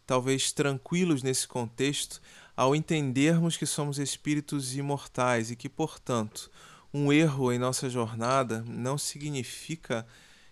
talvez, 0.06 0.54
tranquilos 0.54 1.22
nesse 1.22 1.46
contexto 1.46 2.22
ao 2.58 2.76
entendermos 2.76 3.56
que 3.56 3.68
somos 3.68 4.00
espíritos 4.00 4.76
imortais 4.76 5.52
e 5.52 5.56
que, 5.56 5.70
portanto, 5.70 6.50
um 6.92 7.14
erro 7.14 7.54
em 7.54 7.60
nossa 7.60 7.88
jornada 7.88 8.66
não 8.68 8.98
significa 8.98 10.08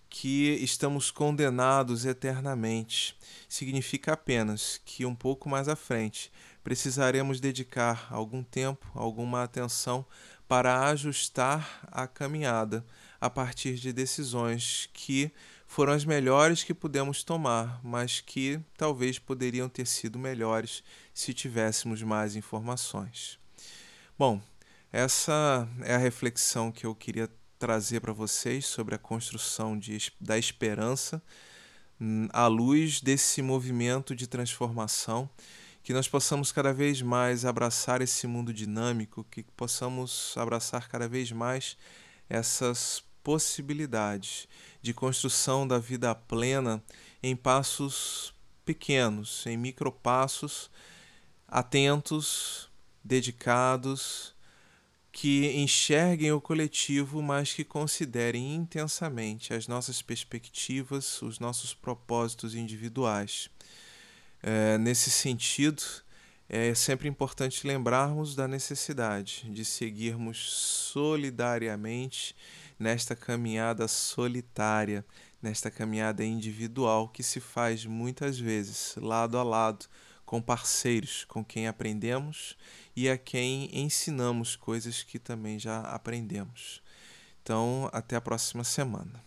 que 0.07 0.51
estamos 0.61 1.09
condenados 1.09 2.05
eternamente. 2.05 3.17
Significa 3.49 4.13
apenas 4.13 4.79
que 4.85 5.03
um 5.03 5.15
pouco 5.15 5.49
mais 5.49 5.67
à 5.67 5.75
frente 5.75 6.31
precisaremos 6.63 7.39
dedicar 7.39 8.07
algum 8.11 8.43
tempo, 8.43 8.87
alguma 8.93 9.41
atenção 9.43 10.05
para 10.47 10.87
ajustar 10.89 11.87
a 11.91 12.07
caminhada 12.07 12.85
a 13.19 13.31
partir 13.31 13.75
de 13.75 13.91
decisões 13.91 14.87
que 14.93 15.31
foram 15.67 15.93
as 15.93 16.05
melhores 16.05 16.63
que 16.63 16.73
pudemos 16.73 17.23
tomar, 17.23 17.81
mas 17.83 18.21
que 18.21 18.59
talvez 18.77 19.17
poderiam 19.17 19.67
ter 19.67 19.87
sido 19.87 20.19
melhores 20.19 20.83
se 21.15 21.33
tivéssemos 21.33 22.03
mais 22.03 22.35
informações. 22.35 23.39
Bom, 24.19 24.41
essa 24.91 25.67
é 25.81 25.95
a 25.95 25.97
reflexão 25.97 26.73
que 26.73 26.85
eu 26.85 26.93
queria 26.93 27.31
trazer 27.57 28.01
para 28.01 28.11
vocês 28.11 28.65
sobre 28.65 28.95
a 28.95 28.97
construção 28.99 29.79
de, 29.79 30.11
da 30.19 30.37
esperança 30.37 31.23
hum, 31.99 32.27
à 32.33 32.47
luz 32.47 32.99
desse 32.99 33.41
movimento 33.41 34.13
de 34.13 34.27
transformação, 34.27 35.29
que 35.81 35.93
nós 35.93 36.05
possamos 36.07 36.51
cada 36.51 36.73
vez 36.73 37.01
mais 37.01 37.45
abraçar 37.45 38.01
esse 38.01 38.27
mundo 38.27 38.53
dinâmico, 38.53 39.23
que 39.31 39.43
possamos 39.55 40.33
abraçar 40.35 40.89
cada 40.89 41.07
vez 41.07 41.31
mais 41.31 41.77
essas 42.29 43.01
possibilidades 43.23 44.49
de 44.81 44.93
construção 44.93 45.65
da 45.65 45.79
vida 45.79 46.13
plena 46.13 46.83
em 47.23 47.37
passos 47.37 48.33
pequenos, 48.65 49.45
em 49.45 49.55
micropassos 49.55 50.69
atentos, 51.47 52.69
dedicados, 53.03 54.35
que 55.11 55.51
enxerguem 55.55 56.33
o 56.33 56.41
coletivo, 56.41 57.21
mas 57.21 57.53
que 57.53 57.63
considerem 57.63 58.53
intensamente 58.53 59.53
as 59.53 59.65
nossas 59.65 60.01
perspectivas, 60.01 61.21
os 61.21 61.39
nossos 61.39 61.73
propósitos 61.73 62.53
individuais. 62.53 63.49
É, 64.43 64.77
nesse 64.77 65.09
sentido, 65.09 65.81
é 66.49 66.75
sempre 66.75 67.07
importante 67.07 67.65
lembrarmos 67.65 68.35
da 68.35 68.47
necessidade 68.47 69.49
de 69.49 69.63
seguirmos 69.63 70.51
solidariamente 70.51 72.35
nesta 72.77 73.15
caminhada 73.15 73.87
solitária, 73.87 75.05
nesta 75.41 75.71
caminhada 75.71 76.25
individual 76.25 77.07
que 77.07 77.23
se 77.23 77.39
faz 77.39 77.85
muitas 77.85 78.37
vezes 78.37 78.95
lado 78.97 79.37
a 79.37 79.43
lado 79.43 79.85
com 80.25 80.41
parceiros 80.41 81.23
com 81.25 81.43
quem 81.43 81.67
aprendemos 81.67 82.57
e 82.95 83.09
a 83.09 83.17
quem 83.17 83.69
ensinamos 83.71 84.55
coisas 84.55 85.03
que 85.03 85.19
também 85.19 85.59
já 85.59 85.81
aprendemos. 85.81 86.81
Então, 87.41 87.89
até 87.93 88.15
a 88.15 88.21
próxima 88.21 88.63
semana. 88.63 89.23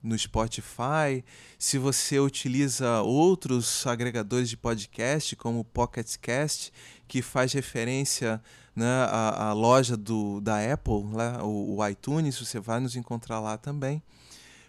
no 0.04 0.20
Spotify, 0.20 1.24
se 1.58 1.78
você 1.78 2.20
utiliza 2.20 3.02
outros 3.02 3.88
agregadores 3.88 4.50
de 4.50 4.58
podcast, 4.58 5.34
como 5.38 5.62
o 5.62 5.64
Pocket 5.64 6.18
Cast, 6.18 6.74
que 7.14 7.22
faz 7.22 7.54
referência 7.54 8.42
né, 8.76 8.88
à, 8.88 9.50
à 9.50 9.54
loja 9.54 9.96
do, 9.96 10.42
da 10.42 10.74
Apple, 10.74 11.12
lá, 11.12 11.44
o, 11.44 11.78
o 11.78 11.88
iTunes, 11.88 12.40
você 12.40 12.60
vai 12.60 12.80
nos 12.80 12.96
encontrar 12.96 13.40
lá 13.40 13.56
também. 13.56 14.02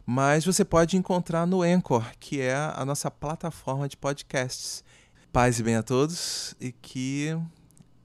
Mas 0.04 0.44
você 0.44 0.62
pode 0.62 0.94
encontrar 0.94 1.46
no 1.46 1.62
Anchor, 1.62 2.04
que 2.20 2.42
é 2.42 2.54
a 2.54 2.84
nossa 2.84 3.10
plataforma 3.10 3.88
de 3.88 3.96
podcasts. 3.96 4.84
Paz 5.32 5.58
e 5.58 5.62
bem 5.62 5.76
a 5.76 5.82
todos 5.82 6.54
e 6.60 6.70
que 6.70 7.34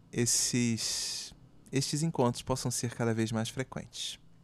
esses, 0.10 1.36
estes 1.70 2.02
encontros 2.02 2.42
possam 2.42 2.72
ser 2.72 2.96
cada 2.96 3.14
vez 3.14 3.34
mais 3.34 3.50
frequentes. 3.50 4.18